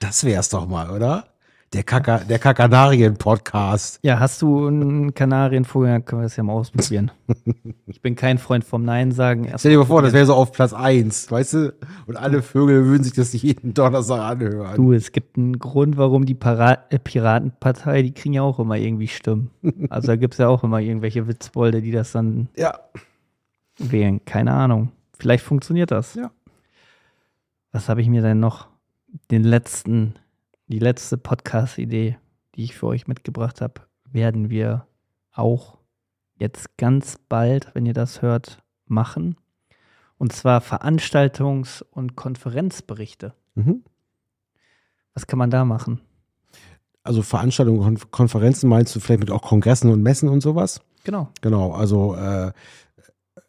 Das 0.00 0.24
wär's 0.24 0.48
doch 0.48 0.66
mal, 0.68 0.90
oder? 0.90 1.28
Der, 1.74 1.82
Kaka, 1.82 2.20
der 2.20 2.38
Kakanarien-Podcast. 2.38 3.98
Ja, 4.02 4.18
hast 4.18 4.40
du 4.40 4.66
einen 4.68 5.12
Kanarienvogel, 5.12 5.90
dann 5.90 6.04
können 6.04 6.22
wir 6.22 6.24
das 6.24 6.36
ja 6.36 6.42
mal 6.42 6.54
ausprobieren. 6.54 7.10
ich 7.86 8.00
bin 8.00 8.16
kein 8.16 8.38
Freund 8.38 8.64
vom 8.64 8.84
Nein 8.84 9.12
sagen. 9.12 9.44
Erst 9.44 9.60
Stell 9.60 9.72
dir 9.72 9.78
mal 9.78 9.84
vor, 9.84 10.00
das 10.00 10.14
wäre 10.14 10.24
so 10.24 10.32
auf 10.34 10.50
Platz 10.52 10.72
1, 10.72 11.30
weißt 11.30 11.52
du? 11.52 11.74
Und 12.06 12.16
alle 12.16 12.40
Vögel 12.40 12.86
würden 12.86 13.04
sich 13.04 13.12
das 13.12 13.34
jeden 13.34 13.74
Donnerstag 13.74 14.18
anhören. 14.40 14.76
Du, 14.76 14.94
es 14.94 15.12
gibt 15.12 15.36
einen 15.36 15.58
Grund, 15.58 15.98
warum 15.98 16.24
die 16.24 16.34
Para 16.34 16.78
äh, 16.88 16.98
Piratenpartei, 16.98 18.00
die 18.00 18.12
kriegen 18.12 18.32
ja 18.34 18.40
auch 18.42 18.58
immer 18.58 18.76
irgendwie 18.78 19.08
Stimmen. 19.08 19.50
Also 19.90 20.06
da 20.08 20.16
gibt 20.16 20.34
es 20.34 20.38
ja 20.38 20.48
auch 20.48 20.64
immer 20.64 20.80
irgendwelche 20.80 21.28
Witzbolde, 21.28 21.82
die 21.82 21.90
das 21.92 22.12
dann 22.12 22.48
Ja. 22.56 22.78
wählen. 23.78 24.24
Keine 24.24 24.52
Ahnung. 24.54 24.90
Vielleicht 25.18 25.44
funktioniert 25.44 25.90
das. 25.90 26.14
Ja. 26.14 26.30
Was 27.72 27.90
habe 27.90 28.00
ich 28.00 28.08
mir 28.08 28.22
denn 28.22 28.40
noch? 28.40 28.68
Den 29.30 29.44
letzten, 29.44 30.14
die 30.68 30.78
letzte 30.78 31.16
Podcast-Idee, 31.16 32.18
die 32.54 32.64
ich 32.64 32.76
für 32.76 32.86
euch 32.86 33.06
mitgebracht 33.06 33.60
habe, 33.60 33.82
werden 34.10 34.50
wir 34.50 34.86
auch 35.32 35.78
jetzt 36.38 36.76
ganz 36.76 37.18
bald, 37.28 37.74
wenn 37.74 37.86
ihr 37.86 37.94
das 37.94 38.22
hört, 38.22 38.62
machen. 38.86 39.36
Und 40.18 40.32
zwar 40.32 40.60
Veranstaltungs- 40.60 41.82
und 41.90 42.16
Konferenzberichte. 42.16 43.34
Mhm. 43.54 43.84
Was 45.14 45.26
kann 45.26 45.38
man 45.38 45.50
da 45.50 45.64
machen? 45.64 46.00
Also 47.02 47.22
Veranstaltungen, 47.22 47.80
Kon 47.80 48.10
Konferenzen 48.10 48.68
meinst 48.68 48.94
du 48.94 49.00
vielleicht 49.00 49.20
mit 49.20 49.30
auch 49.30 49.42
Kongressen 49.42 49.90
und 49.90 50.02
Messen 50.02 50.28
und 50.28 50.42
sowas? 50.42 50.80
Genau. 51.04 51.30
Genau, 51.40 51.72
also 51.72 52.14
äh, 52.14 52.52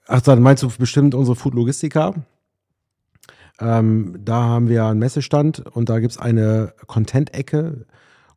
ach, 0.08 0.22
dann 0.22 0.42
meinst 0.42 0.64
du 0.64 0.70
bestimmt 0.70 1.14
unsere 1.14 1.36
Food 1.36 1.54
Logistica. 1.54 2.14
Ähm, 3.60 4.20
da 4.24 4.44
haben 4.44 4.70
wir 4.70 4.86
einen 4.86 5.00
Messestand 5.00 5.60
und 5.60 5.90
da 5.90 6.00
gibt 6.00 6.12
es 6.12 6.18
eine 6.18 6.74
Content-Ecke 6.88 7.86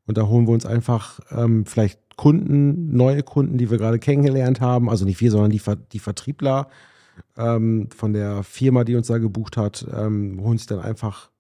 und 0.06 0.18
da 0.18 0.26
holen 0.26 0.46
wir 0.46 0.52
uns 0.52 0.66
einfach 0.66 1.20
ähm, 1.30 1.64
vielleicht 1.64 2.00
Kunden, 2.16 2.94
neue 2.96 3.22
Kunden, 3.22 3.56
die 3.56 3.70
wir 3.70 3.78
gerade 3.78 3.98
kennengelernt 3.98 4.61
haben. 4.61 4.90
Also 4.90 5.04
nicht 5.04 5.20
wir, 5.20 5.30
sondern 5.30 5.50
die, 5.50 5.58
Ver 5.58 5.76
die 5.76 5.98
Vertriebler 5.98 6.68
ähm, 7.37 7.88
von 7.94 8.12
der 8.12 8.42
Firma, 8.42 8.85
die 8.85 8.96
uns 8.96 9.06
da 9.06 9.18
gebucht 9.18 9.56
hat, 9.56 9.87
ähm, 9.94 10.40
holen 10.42 10.58
sich 10.58 10.66
dann 10.66 10.80
einfach 10.80 11.30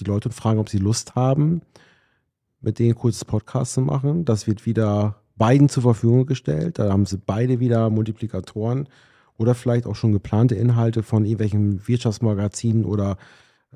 die 0.00 0.04
Leute 0.04 0.28
und 0.28 0.32
fragen, 0.32 0.58
ob 0.58 0.68
sie 0.68 0.78
Lust 0.78 1.14
haben, 1.14 1.62
mit 2.60 2.78
denen 2.78 2.94
kurz 2.94 3.24
Podcast 3.24 3.74
zu 3.74 3.80
machen. 3.80 4.24
Das 4.24 4.46
wird 4.46 4.66
wieder 4.66 5.22
beiden 5.36 5.68
zur 5.68 5.82
Verfügung 5.82 6.26
gestellt. 6.26 6.78
Da 6.78 6.90
haben 6.90 7.06
sie 7.06 7.18
beide 7.18 7.60
wieder 7.60 7.90
Multiplikatoren 7.90 8.88
oder 9.36 9.54
vielleicht 9.54 9.86
auch 9.86 9.96
schon 9.96 10.12
geplante 10.12 10.54
Inhalte 10.54 11.02
von 11.02 11.24
irgendwelchen 11.24 11.86
Wirtschaftsmagazinen 11.86 12.84
oder 12.84 13.16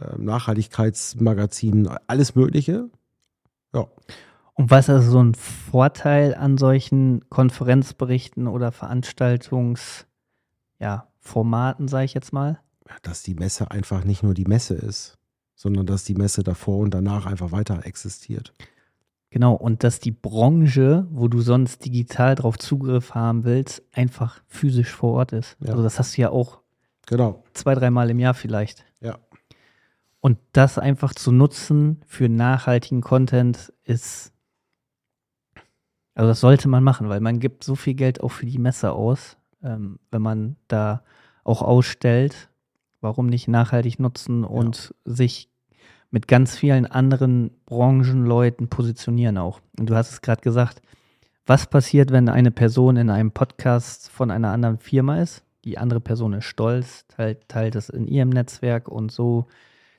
äh, 0.00 0.16
Nachhaltigkeitsmagazinen, 0.18 1.88
alles 2.06 2.34
Mögliche. 2.34 2.88
Ja. 3.74 3.86
Und 4.54 4.70
was 4.70 4.88
ist 4.88 5.06
so 5.06 5.22
ein 5.22 5.34
Vorteil 5.34 6.34
an 6.34 6.58
solchen 6.58 7.28
Konferenzberichten 7.28 8.48
oder 8.48 8.72
Veranstaltungsformaten, 8.72 10.06
ja, 10.80 11.88
sage 11.90 12.04
ich 12.04 12.14
jetzt 12.14 12.32
mal? 12.32 12.60
Dass 13.02 13.22
die 13.22 13.34
Messe 13.34 13.70
einfach 13.70 14.04
nicht 14.04 14.22
nur 14.22 14.34
die 14.34 14.46
Messe 14.46 14.74
ist, 14.74 15.18
sondern 15.54 15.86
dass 15.86 16.04
die 16.04 16.14
Messe 16.14 16.42
davor 16.42 16.78
und 16.78 16.92
danach 16.92 17.26
einfach 17.26 17.52
weiter 17.52 17.84
existiert. 17.84 18.52
Genau, 19.30 19.54
und 19.54 19.84
dass 19.84 20.00
die 20.00 20.10
Branche, 20.10 21.06
wo 21.10 21.28
du 21.28 21.40
sonst 21.40 21.84
digital 21.84 22.34
drauf 22.34 22.58
Zugriff 22.58 23.14
haben 23.14 23.44
willst, 23.44 23.82
einfach 23.92 24.40
physisch 24.46 24.90
vor 24.90 25.14
Ort 25.14 25.32
ist. 25.32 25.56
Ja. 25.60 25.70
Also 25.70 25.82
das 25.82 25.98
hast 25.98 26.16
du 26.16 26.22
ja 26.22 26.30
auch 26.30 26.60
Genau. 27.06 27.42
zwei, 27.52 27.74
dreimal 27.74 28.08
im 28.10 28.18
Jahr 28.18 28.34
vielleicht. 28.34 28.84
Ja. 29.00 29.18
Und 30.20 30.38
das 30.52 30.78
einfach 30.78 31.14
zu 31.14 31.30
nutzen 31.30 32.00
für 32.06 32.28
nachhaltigen 32.28 33.02
Content 33.02 33.72
ist, 33.84 34.32
also 36.14 36.28
das 36.28 36.40
sollte 36.40 36.68
man 36.68 36.82
machen, 36.82 37.08
weil 37.08 37.20
man 37.20 37.38
gibt 37.38 37.62
so 37.62 37.76
viel 37.76 37.94
Geld 37.94 38.20
auch 38.20 38.30
für 38.30 38.46
die 38.46 38.58
Messe 38.58 38.92
aus, 38.92 39.36
ähm, 39.62 40.00
wenn 40.10 40.22
man 40.22 40.56
da 40.66 41.04
auch 41.44 41.62
ausstellt. 41.62 42.48
Warum 43.00 43.26
nicht 43.26 43.46
nachhaltig 43.46 44.00
nutzen 44.00 44.42
und 44.42 44.92
sich 45.04 45.50
mit 46.10 46.28
ganz 46.28 46.56
vielen 46.56 46.86
anderen 46.86 47.50
Branchenleuten 47.66 48.68
positionieren 48.68 49.38
auch. 49.38 49.60
Und 49.78 49.90
du 49.90 49.94
hast 49.94 50.10
es 50.10 50.20
gerade 50.22 50.40
gesagt, 50.40 50.80
was 51.46 51.66
passiert, 51.66 52.10
wenn 52.10 52.28
eine 52.28 52.50
Person 52.50 52.96
in 52.96 53.10
einem 53.10 53.30
Podcast 53.30 54.10
von 54.10 54.30
einer 54.30 54.52
anderen 54.52 54.78
Firma 54.78 55.20
ist? 55.20 55.44
Die 55.64 55.78
andere 55.78 56.00
Person 56.00 56.34
ist 56.34 56.44
stolz, 56.44 57.06
teilt, 57.08 57.48
teilt 57.48 57.74
es 57.74 57.88
in 57.88 58.06
ihrem 58.06 58.28
Netzwerk 58.30 58.88
und 58.88 59.10
so. 59.12 59.46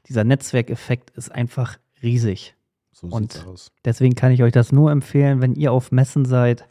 Dieser 0.08 0.24
Netzwerkeffekt 0.24 1.12
ist 1.12 1.32
einfach 1.32 1.78
riesig. 2.02 2.56
So 2.92 3.08
Und- 3.08 3.46
aus. 3.48 3.72
Deswegen 3.86 4.16
kann 4.16 4.32
ich 4.32 4.44
euch 4.44 4.52
das 4.52 4.72
nur 4.72 4.92
empfehlen, 4.92 5.42
wenn 5.42 5.54
ihr 5.56 5.72
auf 5.72 5.92
Messen 5.92 6.26
seid, 6.26 6.66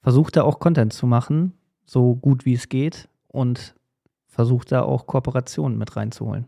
versucht 0.00 0.36
da 0.36 0.42
auch 0.42 0.58
Content 0.58 0.92
zu 0.92 1.06
machen, 1.06 1.52
so 1.84 2.14
gut 2.14 2.44
wie 2.46 2.54
es 2.54 2.68
geht 2.68 3.08
und 3.28 3.74
versucht 4.26 4.72
da 4.72 4.82
auch 4.82 5.06
Kooperationen 5.06 5.76
mit 5.76 5.96
reinzuholen. 5.96 6.46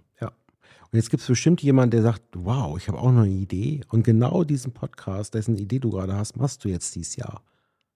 Und 0.92 0.98
jetzt 0.98 1.08
gibt 1.10 1.22
es 1.22 1.26
bestimmt 1.26 1.62
jemanden, 1.62 1.92
der 1.92 2.02
sagt, 2.02 2.22
wow, 2.34 2.76
ich 2.76 2.86
habe 2.88 2.98
auch 2.98 3.10
noch 3.12 3.22
eine 3.22 3.30
Idee. 3.32 3.80
Und 3.88 4.04
genau 4.04 4.44
diesen 4.44 4.72
Podcast, 4.72 5.32
dessen 5.34 5.56
Idee 5.56 5.78
du 5.78 5.90
gerade 5.90 6.14
hast, 6.14 6.36
machst 6.36 6.64
du 6.64 6.68
jetzt 6.68 6.94
dieses 6.94 7.16
Jahr. 7.16 7.40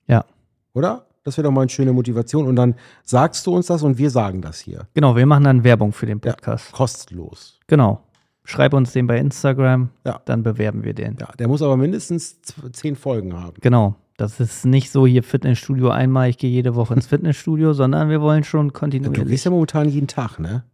Ja. 0.06 0.24
Oder? 0.72 1.06
Das 1.22 1.36
wäre 1.36 1.44
doch 1.44 1.50
mal 1.52 1.62
eine 1.62 1.68
schöne 1.70 1.92
Motivation. 1.92 2.46
Und 2.46 2.56
dann 2.56 2.74
sagst 3.04 3.46
du 3.46 3.54
uns 3.54 3.66
das 3.66 3.82
und 3.82 3.98
wir 3.98 4.08
sagen 4.10 4.40
das 4.40 4.60
hier. 4.60 4.88
Genau, 4.94 5.14
wir 5.14 5.26
machen 5.26 5.44
dann 5.44 5.62
Werbung 5.64 5.92
für 5.92 6.06
den 6.06 6.20
Ja. 6.24 6.32
Podcast. 6.32 6.72
Kostenlos. 6.72 7.58
Genau. 7.66 8.00
Schreib 8.44 8.72
uns 8.74 8.92
den 8.92 9.06
bei 9.08 9.18
Instagram, 9.18 9.90
Ja. 10.06 10.20
dann 10.24 10.42
bewerben 10.42 10.84
wir 10.84 10.94
den. 10.94 11.16
Ja, 11.20 11.28
der 11.38 11.48
muss 11.48 11.60
aber 11.62 11.76
mindestens 11.76 12.40
zehn 12.72 12.94
Folgen 12.96 13.34
haben. 13.34 13.56
Genau. 13.60 13.96
Das 14.16 14.40
ist 14.40 14.64
nicht 14.64 14.90
so 14.92 15.06
hier 15.06 15.22
Fitnessstudio 15.22 15.90
einmal, 15.90 16.30
ich 16.30 16.38
gehe 16.38 16.48
jede 16.50 16.74
Woche 16.76 16.94
ins 16.94 17.06
Fitnessstudio, 17.08 17.74
sondern 17.74 18.08
wir 18.08 18.22
wollen 18.22 18.44
schon 18.44 18.68
Du 18.68 18.72
kontinuierlich. 18.72 19.28
gehst 19.28 19.44
ja 19.44 19.50
momentan 19.50 19.88
jeden 19.90 20.06
Tag, 20.06 20.38
ne? 20.38 20.64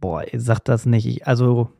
Boah, 0.00 0.24
sagt 0.34 0.68
das 0.68 0.86
nicht. 0.86 1.06
Ich, 1.06 1.26
also, 1.26 1.70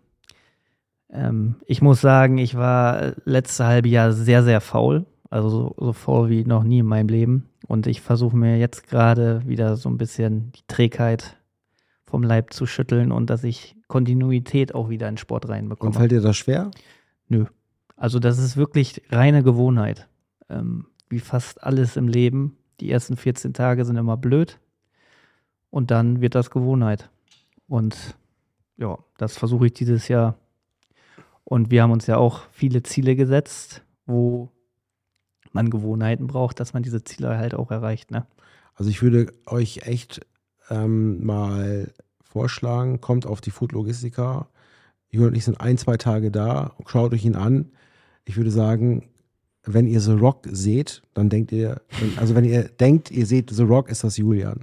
ähm, 1.10 1.56
ich 1.66 1.82
muss 1.82 2.00
sagen, 2.00 2.38
ich 2.38 2.56
war 2.56 3.14
letzte 3.24 3.66
halbe 3.66 3.88
Jahr 3.88 4.12
sehr, 4.12 4.42
sehr 4.42 4.60
faul. 4.60 5.06
Also 5.28 5.50
so, 5.50 5.74
so 5.78 5.92
faul 5.92 6.28
wie 6.28 6.44
noch 6.44 6.62
nie 6.62 6.78
in 6.78 6.86
meinem 6.86 7.08
Leben. 7.08 7.48
Und 7.66 7.86
ich 7.86 8.00
versuche 8.00 8.36
mir 8.36 8.58
jetzt 8.58 8.86
gerade 8.86 9.42
wieder 9.46 9.76
so 9.76 9.88
ein 9.88 9.98
bisschen 9.98 10.52
die 10.52 10.62
Trägheit 10.68 11.36
vom 12.04 12.22
Leib 12.22 12.52
zu 12.52 12.66
schütteln 12.66 13.10
und 13.10 13.28
dass 13.28 13.42
ich 13.42 13.76
Kontinuität 13.88 14.74
auch 14.74 14.88
wieder 14.88 15.08
in 15.08 15.16
Sport 15.16 15.44
Und 15.46 15.50
reinbekomme. 15.50 15.92
fällt 15.92 16.12
dir 16.12 16.20
das 16.20 16.36
schwer? 16.36 16.70
Also 17.96 18.18
das 18.18 18.38
ist 18.38 18.56
wirklich 18.56 19.02
reine 19.10 19.42
Gewohnheit. 19.42 20.08
Ähm, 20.48 20.86
wie 21.08 21.20
fast 21.20 21.62
alles 21.64 21.96
im 21.96 22.08
Leben. 22.08 22.56
Die 22.80 22.90
ersten 22.90 23.16
14 23.16 23.54
Tage 23.54 23.84
sind 23.84 23.96
immer 23.96 24.16
blöd. 24.16 24.58
Und 25.70 25.90
dann 25.90 26.20
wird 26.20 26.34
das 26.34 26.50
Gewohnheit. 26.50 27.10
Und 27.68 28.16
ja, 28.76 28.98
das 29.18 29.36
versuche 29.36 29.66
ich 29.66 29.72
dieses 29.72 30.08
Jahr. 30.08 30.36
Und 31.44 31.70
wir 31.70 31.82
haben 31.82 31.92
uns 31.92 32.06
ja 32.06 32.16
auch 32.16 32.42
viele 32.50 32.82
Ziele 32.82 33.16
gesetzt, 33.16 33.82
wo 34.06 34.50
man 35.52 35.70
Gewohnheiten 35.70 36.26
braucht, 36.26 36.60
dass 36.60 36.74
man 36.74 36.82
diese 36.82 37.04
Ziele 37.04 37.38
halt 37.38 37.54
auch 37.54 37.70
erreicht. 37.70 38.10
Ne? 38.10 38.26
Also 38.74 38.90
ich 38.90 39.02
würde 39.02 39.32
euch 39.46 39.86
echt 39.86 40.20
ähm, 40.70 41.24
mal 41.24 41.92
vorschlagen, 42.22 43.00
kommt 43.00 43.26
auf 43.26 43.40
die 43.40 43.50
Food 43.50 43.72
Logistica. 43.72 44.48
Jürgen 45.08 45.28
und 45.28 45.36
ich 45.36 45.44
sind 45.44 45.60
ein, 45.60 45.78
zwei 45.78 45.96
Tage 45.96 46.30
da, 46.30 46.74
schaut 46.86 47.12
euch 47.12 47.24
ihn 47.24 47.36
an. 47.36 47.70
Ich 48.24 48.36
würde 48.36 48.50
sagen, 48.50 49.08
wenn 49.64 49.86
ihr 49.86 50.00
The 50.00 50.12
Rock 50.12 50.46
seht, 50.50 51.02
dann 51.14 51.28
denkt 51.28 51.52
ihr, 51.52 51.80
also 52.16 52.34
wenn 52.34 52.44
ihr 52.44 52.64
denkt, 52.64 53.10
ihr 53.10 53.26
seht 53.26 53.50
The 53.50 53.62
Rock, 53.62 53.88
ist 53.88 54.04
das 54.04 54.16
Julian. 54.16 54.60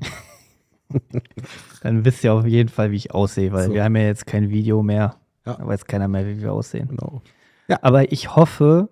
Dann 1.82 2.06
wisst 2.06 2.24
ihr 2.24 2.34
auf 2.34 2.46
jeden 2.46 2.70
Fall, 2.70 2.92
wie 2.92 2.98
ich 2.98 3.14
aussehe, 3.14 3.52
weil 3.52 3.68
So. 3.68 3.74
wir 3.74 3.84
haben 3.84 3.96
ja 3.96 4.04
jetzt 4.04 4.26
kein 4.26 4.50
Video 4.50 4.84
mehr. 4.84 5.16
Ja. 5.46 5.56
Da 5.56 5.68
weiß 5.68 5.86
keiner 5.86 6.08
mehr, 6.08 6.26
wie 6.28 6.42
wir 6.42 6.54
aussehen. 6.54 6.90
Genau. 6.90 7.22
Aber 7.82 8.12
ich 8.12 8.36
hoffe, 8.36 8.90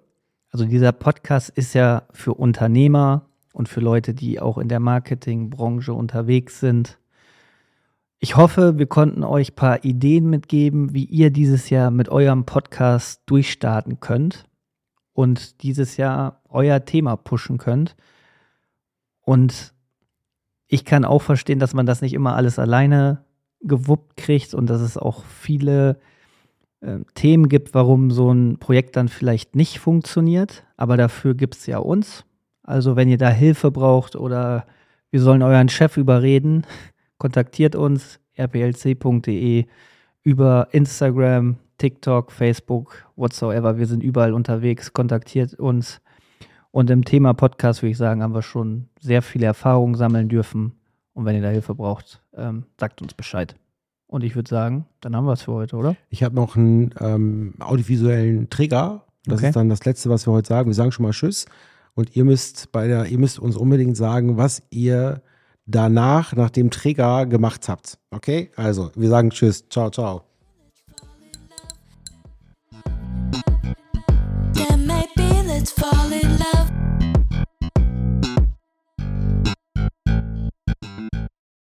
also 0.51 0.65
dieser 0.65 0.91
Podcast 0.91 1.49
ist 1.49 1.73
ja 1.73 2.03
für 2.11 2.33
Unternehmer 2.33 3.29
und 3.53 3.69
für 3.69 3.79
Leute, 3.79 4.13
die 4.13 4.39
auch 4.39 4.57
in 4.57 4.67
der 4.67 4.79
Marketingbranche 4.79 5.93
unterwegs 5.93 6.59
sind. 6.59 6.97
Ich 8.19 8.37
hoffe, 8.37 8.77
wir 8.77 8.85
konnten 8.87 9.23
euch 9.23 9.51
ein 9.51 9.55
paar 9.55 9.83
Ideen 9.83 10.29
mitgeben, 10.29 10.93
wie 10.93 11.05
ihr 11.05 11.31
dieses 11.31 11.69
Jahr 11.69 11.89
mit 11.91 12.09
eurem 12.09 12.45
Podcast 12.45 13.21
durchstarten 13.25 13.99
könnt 13.99 14.45
und 15.13 15.63
dieses 15.63 15.97
Jahr 15.97 16.41
euer 16.49 16.85
Thema 16.85 17.15
pushen 17.15 17.57
könnt. 17.57 17.95
Und 19.21 19.73
ich 20.71 20.85
kann 20.85 21.03
auch 21.03 21.21
verstehen, 21.21 21.59
dass 21.59 21.73
man 21.73 21.85
das 21.85 22.01
nicht 22.01 22.13
immer 22.13 22.35
alles 22.37 22.57
alleine 22.57 23.25
gewuppt 23.61 24.15
kriegt 24.15 24.53
und 24.53 24.69
dass 24.69 24.79
es 24.79 24.97
auch 24.97 25.25
viele 25.25 25.99
äh, 26.79 26.99
Themen 27.13 27.49
gibt, 27.49 27.73
warum 27.73 28.09
so 28.09 28.31
ein 28.31 28.57
Projekt 28.57 28.95
dann 28.95 29.09
vielleicht 29.09 29.53
nicht 29.53 29.79
funktioniert. 29.79 30.63
Aber 30.77 30.95
dafür 30.95 31.35
gibt 31.35 31.55
es 31.55 31.65
ja 31.65 31.77
uns. 31.77 32.23
Also 32.63 32.95
wenn 32.95 33.09
ihr 33.09 33.17
da 33.17 33.29
Hilfe 33.29 33.69
braucht 33.69 34.15
oder 34.15 34.65
wir 35.09 35.19
sollen 35.19 35.41
euren 35.43 35.67
Chef 35.67 35.97
überreden, 35.97 36.65
kontaktiert 37.17 37.75
uns 37.75 38.21
rplc.de 38.39 39.65
über 40.23 40.69
Instagram, 40.71 41.57
TikTok, 41.79 42.31
Facebook, 42.31 43.11
whatsoever. 43.17 43.77
Wir 43.77 43.87
sind 43.87 44.03
überall 44.03 44.33
unterwegs. 44.33 44.93
Kontaktiert 44.93 45.53
uns. 45.55 45.99
Und 46.71 46.89
im 46.89 47.03
Thema 47.03 47.33
Podcast 47.33 47.81
würde 47.81 47.91
ich 47.91 47.97
sagen, 47.97 48.23
haben 48.23 48.33
wir 48.33 48.41
schon 48.41 48.87
sehr 48.99 49.21
viele 49.21 49.45
Erfahrungen 49.45 49.95
sammeln 49.95 50.29
dürfen. 50.29 50.73
Und 51.13 51.25
wenn 51.25 51.35
ihr 51.35 51.41
da 51.41 51.49
Hilfe 51.49 51.75
braucht, 51.75 52.21
ähm, 52.33 52.63
sagt 52.79 53.01
uns 53.01 53.13
Bescheid. 53.13 53.55
Und 54.07 54.23
ich 54.23 54.35
würde 54.35 54.49
sagen, 54.49 54.85
dann 55.01 55.15
haben 55.15 55.25
wir 55.25 55.33
es 55.33 55.41
für 55.43 55.53
heute, 55.53 55.75
oder? 55.75 55.95
Ich 56.09 56.23
habe 56.23 56.35
noch 56.35 56.55
einen 56.55 56.93
ähm, 56.99 57.53
audiovisuellen 57.59 58.49
Trigger. 58.49 59.05
Das 59.25 59.39
Okay. 59.39 59.47
ist 59.49 59.55
dann 59.55 59.69
das 59.69 59.83
Letzte, 59.85 60.09
was 60.09 60.25
wir 60.27 60.33
heute 60.33 60.47
sagen. 60.47 60.69
Wir 60.69 60.73
sagen 60.73 60.91
schon 60.91 61.03
mal 61.03 61.11
Tschüss. 61.11 61.45
Und 61.93 62.15
ihr 62.15 62.23
müsst 62.23 62.71
bei 62.71 62.87
der, 62.87 63.05
ihr 63.07 63.19
müsst 63.19 63.39
uns 63.39 63.57
unbedingt 63.57 63.97
sagen, 63.97 64.37
was 64.37 64.63
ihr 64.69 65.21
danach, 65.65 66.33
nach 66.35 66.49
dem 66.49 66.71
Trigger 66.71 67.25
gemacht 67.25 67.67
habt. 67.69 67.99
Okay? 68.11 68.51
Also, 68.55 68.91
wir 68.95 69.09
sagen 69.09 69.29
Tschüss. 69.29 69.67
Ciao, 69.69 69.89
ciao. 69.89 70.30